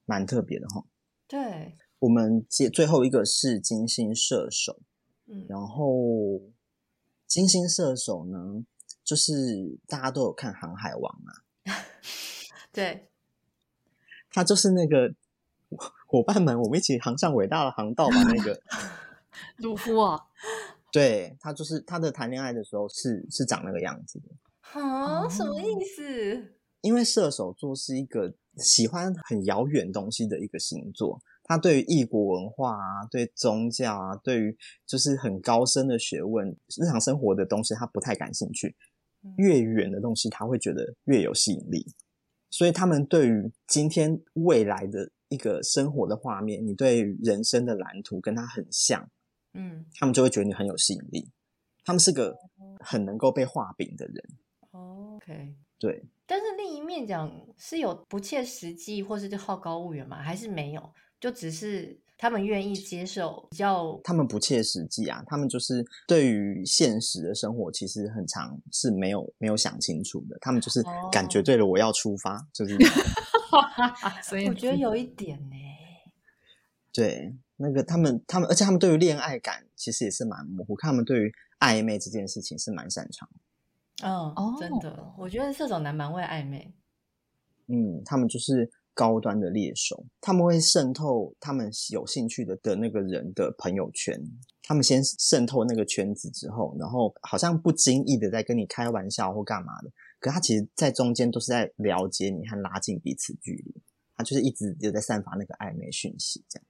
[0.06, 0.86] 蛮特别的哈。
[1.28, 4.80] 对，我们接最后一个是金星射手，
[5.26, 6.40] 嗯，然后。
[7.28, 8.64] 金星射手呢，
[9.04, 9.34] 就是
[9.88, 11.34] 大家都有看《航海王》嘛，
[12.72, 13.10] 对，
[14.30, 15.14] 他就是那个
[16.08, 18.24] 伙伴们，我们一起航向伟大的航道吧。
[18.24, 18.62] 那个
[19.58, 20.20] 鲁夫啊，
[20.92, 24.80] 对，他就是他的谈恋爱的时候是是长那个样子的。
[24.80, 26.56] 啊，什么意思？
[26.82, 38.76] 因为射手座是一个喜欢很遥远东西的一个星座，他对于异国文化啊，对宗教啊，对于就是很高深的学问、日常生活的东西，他不太感兴趣。
[39.38, 41.86] 越远的东西，他会觉得越有吸引力。
[42.50, 49.10] 所以他们对于今天未来的一个生活的画面，你对人生的蓝图跟他很像，
[49.54, 51.32] 嗯，他们就会觉得你很有吸引力。
[51.86, 52.38] 他们是个
[52.80, 54.24] 很能够被画饼的人。
[54.72, 56.04] OK，对。
[56.26, 60.22] 但是另一面讲，是有不切实际，或是就好高骛远吗？
[60.22, 60.94] 还是没有？
[61.24, 61.98] 就只是。
[62.16, 72.78] 他们愿意接受比较，他们不切实际啊，他们就是对于现实的生活其实很长是没有没有想清楚的，他们就是感觉对了，我要出发，哦、就是，
[74.24, 75.56] 所以我觉得有一点呢，
[76.94, 86.74] 对，那个他们他们，而且他们对于恋爱感其实也是蛮模糊，看他们对于暧昧这件事情是蛮擅长的，嗯，哦，真的，我觉得射手男蛮会暧昧，
[87.68, 88.72] 嗯，他们就是。
[88.94, 94.20] 高端的猎手，他们会渗透他们有兴趣的的那个人的朋友圈。
[94.66, 99.91] 他们先渗透那个圈子之后，然后好像不经意的在跟你开玩笑或干嘛的。
[100.20, 103.76] 可他其实，在中间都是在了解你和拉近彼此距离。
[104.16, 106.66] 他就是一直就在散发那个暧昧讯息，这样。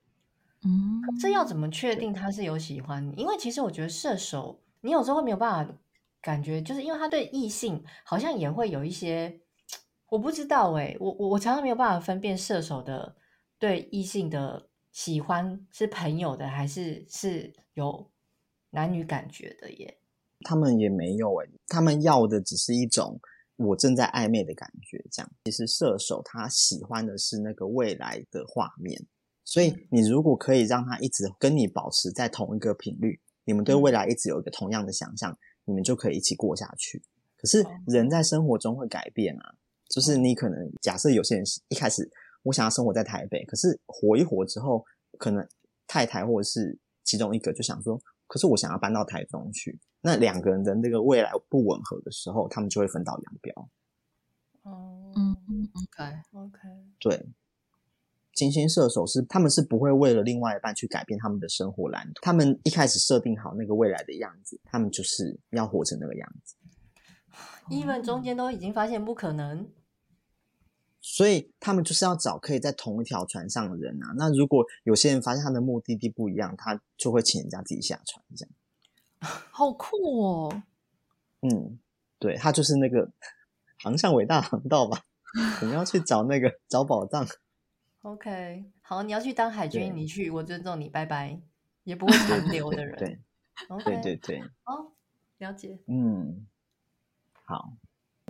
[0.66, 3.14] 嗯，这要怎么确定他是有喜欢你？
[3.16, 5.76] 因为其实我觉得射手，你有时候会没有办法
[6.20, 9.42] 感觉，就是因为他对异性好像也会有一些。
[10.14, 13.16] 我不知道哎、欸，我我我常常没有办法分辨射手的
[13.58, 18.12] 对异性的喜欢是朋友的还是是有
[18.70, 19.98] 男女感觉的耶。
[20.42, 23.20] 他们也没有哎、欸，他们要的只是一种
[23.56, 25.04] 我正在暧昧的感觉。
[25.12, 29.04] 这样，其实射手他喜欢的是那个未来的画面，
[29.44, 35.36] 所以你如果可以让他一直跟你保持在同一个频率，你们对未来一直有一个同样的想象，
[35.66, 37.02] 你们就可以一起过下去。
[37.36, 39.56] 可是人在生活中会改变啊。
[39.94, 42.10] 就是你可能假设有些人一开始
[42.42, 44.84] 我想要生活在台北，可是活一活之后，
[45.20, 45.48] 可能
[45.86, 49.80] 太太或者是其中一个就想说，可是我想要搬到台中去。
[50.02, 53.70] 那两个人的那个未来不吻合的时候，他们就会分道扬镳。
[54.64, 56.60] 哦，嗯嗯，OK OK，
[57.00, 57.28] 对，
[58.34, 66.56] 金星射手是他们是不会为了另外一半去改变他们的生活蓝图，他们一开始设定好那个未来的样子，他们就是要活成那个样子。
[67.70, 69.70] even 中间都已经发现不可能。
[71.06, 74.14] 所以他们就是要找可以在同一条船上的人啊。
[74.18, 78.54] 那如果有些人发现他的目的地不一样，他就会请人家自己下船，这样。
[79.52, 80.64] 好酷哦！
[81.42, 81.78] 嗯，
[82.18, 83.12] 对，他就是那个
[83.78, 85.04] 航向伟大航道吧？
[85.62, 87.28] 我们要去找那个找宝藏。
[88.04, 91.40] OK，好，你要去当海军，你去，我尊重你，拜拜。
[91.84, 92.98] 也不会残留的人。
[92.98, 93.20] 对.
[93.84, 94.42] 对对对。
[94.64, 94.94] 哦，
[95.40, 95.78] 了解。
[95.88, 96.48] 嗯，
[97.44, 97.74] 好。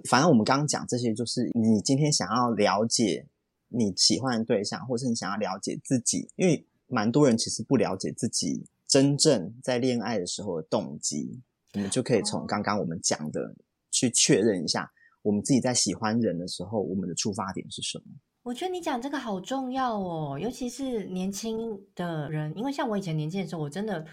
[0.10, 3.26] 反正我们刚刚讲这些，就是你今天想要了解
[3.70, 11.42] 你喜欢的对象，或是你想要了解自己，因为蛮多人其实不了解自己真正在恋爱的时候的动机，
[11.74, 13.56] 我们就可以从刚刚我们讲的
[13.92, 14.92] 去确认一下，
[15.22, 18.06] 我们自己在喜欢人的时候，我们的出发点是什么？
[18.44, 24.06] 我觉得你讲这个好重要哦，尤其是年轻的人，因为像我以前年轻的时候，我真的。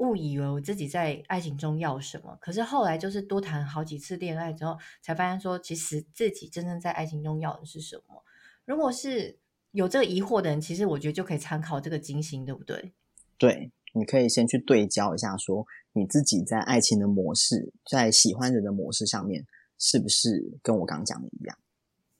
[0.00, 8.24] 误以为我自己在爱情中要什么，可是后来就是多谈好几次恋爱之后，才发现说，其实自己真正在爱情中要的是什么。
[8.64, 9.38] 如果是
[9.72, 12.92] 有这个疑惑的人，其实我觉得就可以参考这个金星，对不对？
[13.36, 19.46] 对，你可以先去对焦一下，说你自己在爱情的模式，在喜欢人的模式上面，
[19.78, 21.58] 是不是跟我刚刚讲的一样？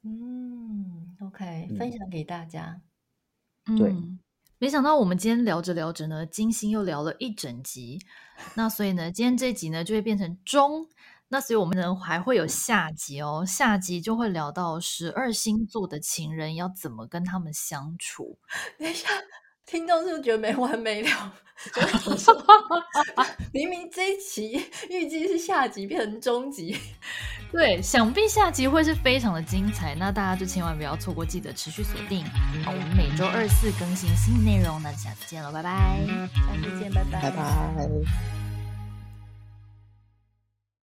[0.02, 2.82] 嗯，OK，分享给大家。
[3.66, 3.94] 嗯、对。
[4.62, 7.98] 没想到我们今天聊着聊着呢，金星又聊了一整集。
[8.52, 10.86] 那所以呢，今天这集呢就会变成中。
[11.28, 18.38] 那所以我们呢还会有下集哦，下集就会聊到十二星座的情人要怎么跟他们相处。
[18.78, 19.08] 等一下，
[19.70, 21.32] 听众是不是觉得没完没了？
[23.52, 26.76] 明明这一期预计是下集变成中集。
[27.52, 32.24] 对，想必下集会是非常的精彩，那大家就千万不要错过，记得持续锁定。
[32.64, 36.00] 好，我们每周二四更新新内容，那下次见了，拜拜。
[36.34, 38.39] 下次见，拜拜，拜拜。